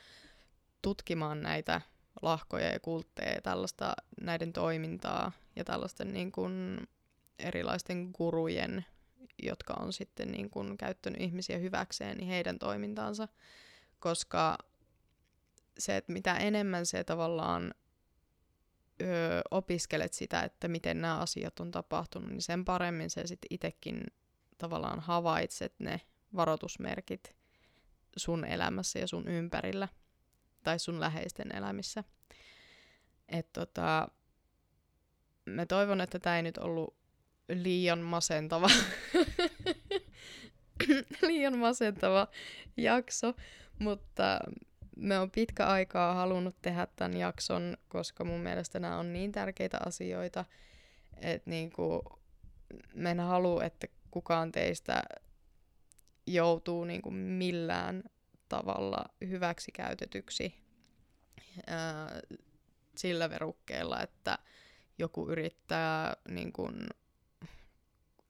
tutkimaan 0.82 1.42
näitä 1.42 1.80
lahkoja 2.22 2.72
ja 2.72 2.80
kultteja 2.80 3.32
ja 3.32 3.42
tällaista 3.42 3.94
näiden 4.20 4.52
toimintaa 4.52 5.32
ja 5.56 5.64
tällaisten 5.64 6.12
niin 6.12 6.32
kun 6.32 6.86
erilaisten 7.38 8.10
gurujen, 8.14 8.86
jotka 9.42 9.74
on 9.74 9.92
sitten 9.92 10.32
niin 10.32 10.50
kun 10.50 10.76
käyttänyt 10.76 11.20
ihmisiä 11.20 11.58
hyväkseen, 11.58 12.16
niin 12.16 12.28
heidän 12.28 12.58
toimintaansa 12.58 13.28
koska 14.02 14.58
se, 15.78 15.96
että 15.96 16.12
mitä 16.12 16.34
enemmän 16.36 16.86
se 16.86 17.04
tavallaan 17.04 17.74
öö, 19.03 19.40
opiskelet 19.50 20.12
sitä, 20.12 20.42
että 20.42 20.68
miten 20.68 21.00
nämä 21.00 21.18
asiat 21.18 21.61
on 21.61 21.70
tapahtunut, 21.70 22.30
niin 22.30 22.42
sen 22.42 22.64
paremmin 22.64 23.11
se 23.11 23.26
sitten 23.26 23.46
itsekin 23.50 24.05
tavallaan 24.59 25.00
havaitset 25.00 25.74
ne 25.78 26.00
varoitusmerkit 26.36 27.34
sun 28.16 28.44
elämässä 28.44 28.98
ja 28.98 29.07
sun 29.09 29.28
ympärillä 29.28 29.88
tai 30.62 30.78
sun 30.78 31.00
läheisten 31.00 31.57
elämissä. 31.57 32.05
Et 33.28 33.53
tota, 33.53 34.09
mä 35.44 35.66
toivon, 35.66 36.00
että 36.00 36.18
tämä 36.18 36.36
ei 36.36 36.42
nyt 36.42 36.59
ollut 36.59 36.96
liian 37.48 37.98
masentava, 37.98 38.68
liian 41.28 41.59
masentava 41.59 42.28
jakso, 42.76 43.34
mutta 43.78 44.40
me 44.97 45.18
on 45.18 45.30
pitkä 45.30 45.66
aikaa 45.66 46.14
halunnut 46.14 46.57
tehdä 46.62 46.86
tämän 46.97 47.16
jakson, 47.16 47.76
koska 47.88 48.24
mun 48.24 48.40
mielestä 48.40 48.80
nämä 48.80 48.99
on 48.99 49.12
niin 49.12 49.32
tärkeitä 49.32 49.78
asioita, 49.86 50.45
että 51.16 51.51
niinku, 51.51 52.03
mä 52.95 53.11
en 53.11 53.20
halua, 53.20 53.64
että 53.64 53.86
kukaan 54.11 54.53
teistä 54.53 55.03
joutuu 56.26 56.84
niinku 56.84 57.11
millään 57.11 58.03
tavalla 58.49 59.05
hyväksikäytetyksi 59.28 60.55
ää, 61.66 62.20
sillä 62.97 63.30
verukkeella, 63.30 64.03
että 64.03 64.38
joku 64.99 65.28
yrittää 65.28 66.16
niinku, 66.28 66.70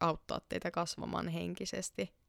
auttaa 0.00 0.40
teitä 0.48 0.70
kasvamaan 0.70 1.28
henkisesti 1.28 2.21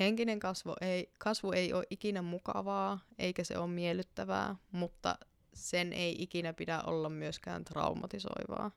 Henkinen 0.00 0.40
kasvu 0.40 0.74
ei, 0.80 1.12
kasvu 1.18 1.52
ei 1.52 1.72
ole 1.72 1.84
ikinä 1.90 2.22
mukavaa, 2.22 2.98
eikä 3.18 3.44
se 3.44 3.58
ole 3.58 3.66
miellyttävää, 3.66 4.56
mutta 4.72 5.18
sen 5.54 5.92
ei 5.92 6.22
ikinä 6.22 6.52
pidä 6.52 6.82
olla 6.82 7.08
myöskään 7.08 7.64
traumatisoivaa. 7.64 8.70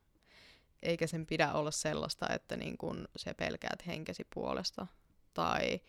Eikä 0.83 1.07
sen 1.07 1.25
pidä 1.25 1.53
olla 1.53 1.71
sellaista, 1.71 2.33
että 2.33 2.57
niin 2.57 2.77
kun 2.77 3.07
se 3.15 3.33
pelkäät 3.33 3.87
henkesi 3.87 4.27
puolesta. 4.33 4.87
Tai, 5.33 5.79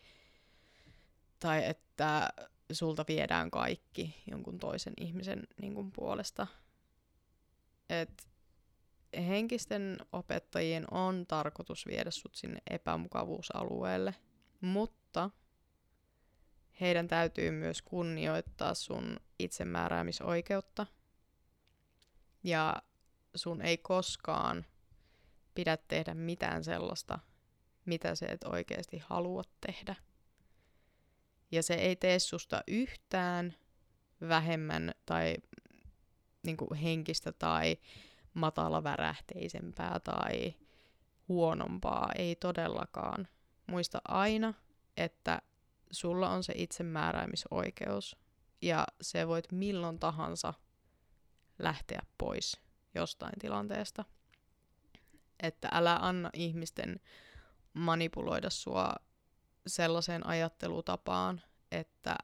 tai 1.39 1.65
että 1.65 2.29
sulta 2.71 3.05
viedään 3.07 3.51
kaikki 3.51 4.23
jonkun 4.31 4.57
toisen 4.57 4.93
ihmisen 4.97 5.47
niin 5.61 5.73
kun 5.73 5.91
puolesta. 5.91 6.47
Et 7.89 8.27
henkisten 9.17 9.97
opettajien 10.11 10.93
on 10.93 11.25
tarkoitus 11.27 11.85
viedä 11.87 12.11
sut 12.11 12.35
sinne 12.35 12.61
epämukavuusalueelle, 12.69 14.15
mutta 14.61 15.00
heidän 16.81 17.07
täytyy 17.07 17.51
myös 17.51 17.81
kunnioittaa 17.81 18.73
sun 18.73 19.19
itsemääräämisoikeutta. 19.39 20.87
Ja 22.43 22.81
sun 23.35 23.61
ei 23.61 23.77
koskaan 23.77 24.65
pidä 25.55 25.77
tehdä 25.77 26.13
mitään 26.13 26.63
sellaista, 26.63 27.19
mitä 27.85 28.15
sä 28.15 28.25
et 28.29 28.43
oikeasti 28.43 28.97
halua 28.97 29.43
tehdä. 29.67 29.95
Ja 31.51 31.63
se 31.63 31.73
ei 31.73 31.95
tee 31.95 32.19
susta 32.19 32.63
yhtään 32.67 33.55
vähemmän 34.27 34.91
tai 35.05 35.35
niin 36.43 36.57
kuin 36.57 36.73
henkistä 36.73 37.31
tai 37.31 37.77
matalavärähteisempää 38.33 39.99
tai 39.99 40.53
huonompaa, 41.27 42.11
ei 42.15 42.35
todellakaan. 42.35 43.27
Muista 43.67 44.01
aina, 44.07 44.53
että 44.97 45.41
sulla 45.91 46.29
on 46.29 46.43
se 46.43 46.53
itsemääräämisoikeus 46.55 48.15
ja 48.61 48.87
se 49.01 49.27
voit 49.27 49.51
milloin 49.51 49.99
tahansa 49.99 50.53
lähteä 51.59 52.01
pois 52.17 52.61
jostain 52.95 53.33
tilanteesta. 53.39 54.05
Että 55.39 55.69
älä 55.71 55.95
anna 55.95 56.29
ihmisten 56.33 56.99
manipuloida 57.73 58.49
sua 58.49 58.95
sellaiseen 59.67 60.27
ajattelutapaan, 60.27 61.41
että 61.71 62.15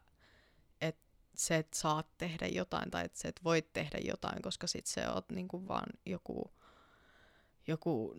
et 0.81 0.97
sä 1.35 1.57
et 1.57 1.73
saa 1.73 2.03
tehdä 2.17 2.47
jotain 2.47 2.91
tai 2.91 3.05
että 3.05 3.19
sä 3.19 3.29
et 3.29 3.43
voi 3.43 3.61
tehdä 3.61 3.97
jotain, 4.03 4.41
koska 4.41 4.67
sit 4.67 4.85
se 4.85 5.09
oot 5.09 5.29
niinku 5.29 5.67
vaan 5.67 5.87
joku, 6.05 6.53
joku 7.67 8.15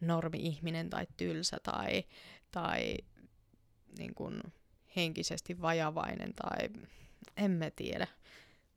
normi-ihminen 0.00 0.90
tai 0.90 1.06
tylsä 1.16 1.56
tai, 1.62 2.04
tai 2.50 2.96
niinku 3.98 4.30
henkisesti 4.96 5.60
vajavainen 5.60 6.34
tai 6.34 6.68
en 7.36 7.50
mä 7.50 7.70
tiedä. 7.70 8.06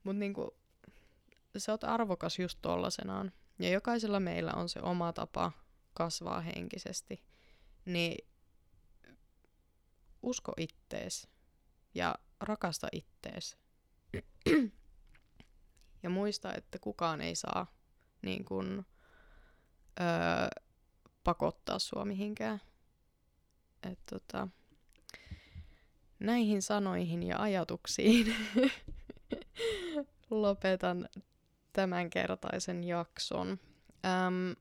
Mutta 0.03 0.19
niinku, 0.19 0.57
sä 1.57 1.71
oot 1.71 1.83
arvokas 1.83 2.39
just 2.39 2.59
tollasenaan. 2.61 3.31
Ja 3.59 3.69
jokaisella 3.69 4.19
meillä 4.19 4.51
on 4.53 4.69
se 4.69 4.79
oma 4.81 5.13
tapa 5.13 5.51
kasvaa 5.93 6.41
henkisesti. 6.41 7.23
Niin 7.85 8.27
usko 10.21 10.53
ittees 10.57 11.27
ja 11.95 12.15
rakasta 12.39 12.87
ittees. 12.91 13.57
ja 16.03 16.09
muista, 16.09 16.53
että 16.53 16.79
kukaan 16.79 17.21
ei 17.21 17.35
saa 17.35 17.79
niin 18.21 18.45
kun, 18.45 18.85
öö, 19.99 20.63
pakottaa 21.23 21.79
sua 21.79 22.05
mihinkään. 22.05 22.61
Et, 23.83 23.99
tota, 24.09 24.47
näihin 26.19 26.61
sanoihin 26.61 27.23
ja 27.23 27.41
ajatuksiin 27.41 28.35
lopetan 30.29 31.09
tämänkertaisen 31.73 32.83
jakson. 32.83 33.59
Öm, 34.05 34.55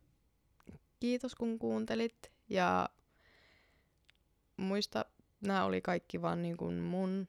kiitos 1.00 1.34
kun 1.34 1.58
kuuntelit 1.58 2.32
ja 2.48 2.88
muista 4.56 5.04
nämä 5.40 5.64
oli 5.64 5.80
kaikki 5.80 6.22
vaan 6.22 6.42
niin 6.42 6.56
kuin 6.56 6.74
mun 6.78 7.28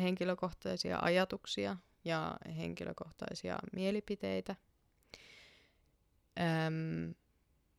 henkilökohtaisia 0.00 0.98
ajatuksia 1.02 1.76
ja 2.04 2.36
henkilökohtaisia 2.56 3.58
mielipiteitä. 3.72 4.56
Öm, 6.40 7.14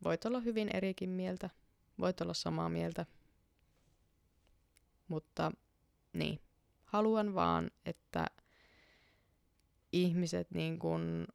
voit 0.03 0.25
olla 0.25 0.39
hyvin 0.39 0.69
erikin 0.73 1.09
mieltä, 1.09 1.49
voit 1.99 2.21
olla 2.21 2.33
samaa 2.33 2.69
mieltä, 2.69 3.05
mutta 5.07 5.51
niin, 6.19 6.39
haluan 6.85 7.35
vaan, 7.35 7.71
että 7.85 8.25
ihmiset, 9.91 10.51
niin 10.51 10.79
kun, 10.79 11.27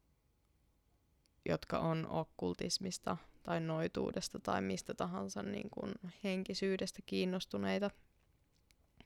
jotka 1.49 1.79
on 1.79 2.07
okkultismista 2.07 3.17
tai 3.43 3.61
noituudesta 3.61 4.39
tai 4.39 4.63
mistä 4.63 4.95
tahansa 4.95 5.43
niin 5.43 5.71
kun, 5.71 5.93
henkisyydestä 6.25 6.99
kiinnostuneita, 7.07 7.91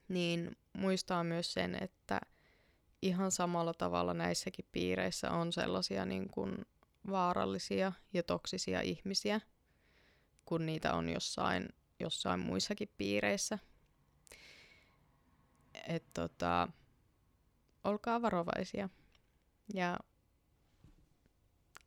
niin 0.09 0.57
muistaa 0.73 1.25
myös 1.25 1.53
sen, 1.53 1.83
että 1.83 2.21
ihan 3.03 3.31
samalla 3.31 3.75
tavalla 3.75 4.15
näissäkin 4.15 4.69
piireissä 4.73 5.31
on 5.31 5.53
sellaisia 5.53 6.05
niin 6.05 6.29
kuin 6.31 6.57
vaarallisia 7.11 7.93
ja 8.13 8.23
toksisia 8.23 8.81
ihmisiä, 8.81 9.41
kun 10.45 10.67
niitä 10.67 10.95
on 10.95 11.09
jossain, 11.09 11.69
jossain 12.01 12.41
muissakin 12.41 12.89
piireissä. 12.99 13.59
Et 15.89 16.05
tota, 16.15 16.69
olkaa 17.85 18.23
varovaisia. 18.23 18.89
Ja 19.75 19.99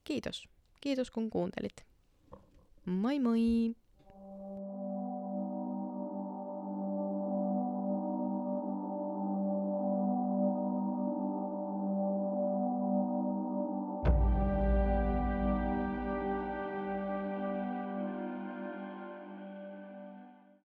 kiitos. 0.04 0.50
Kiitos 0.82 1.12
kun 1.12 1.30
kuuntelit. 1.30 1.86
Moi 2.86 3.20
moi! 3.20 3.40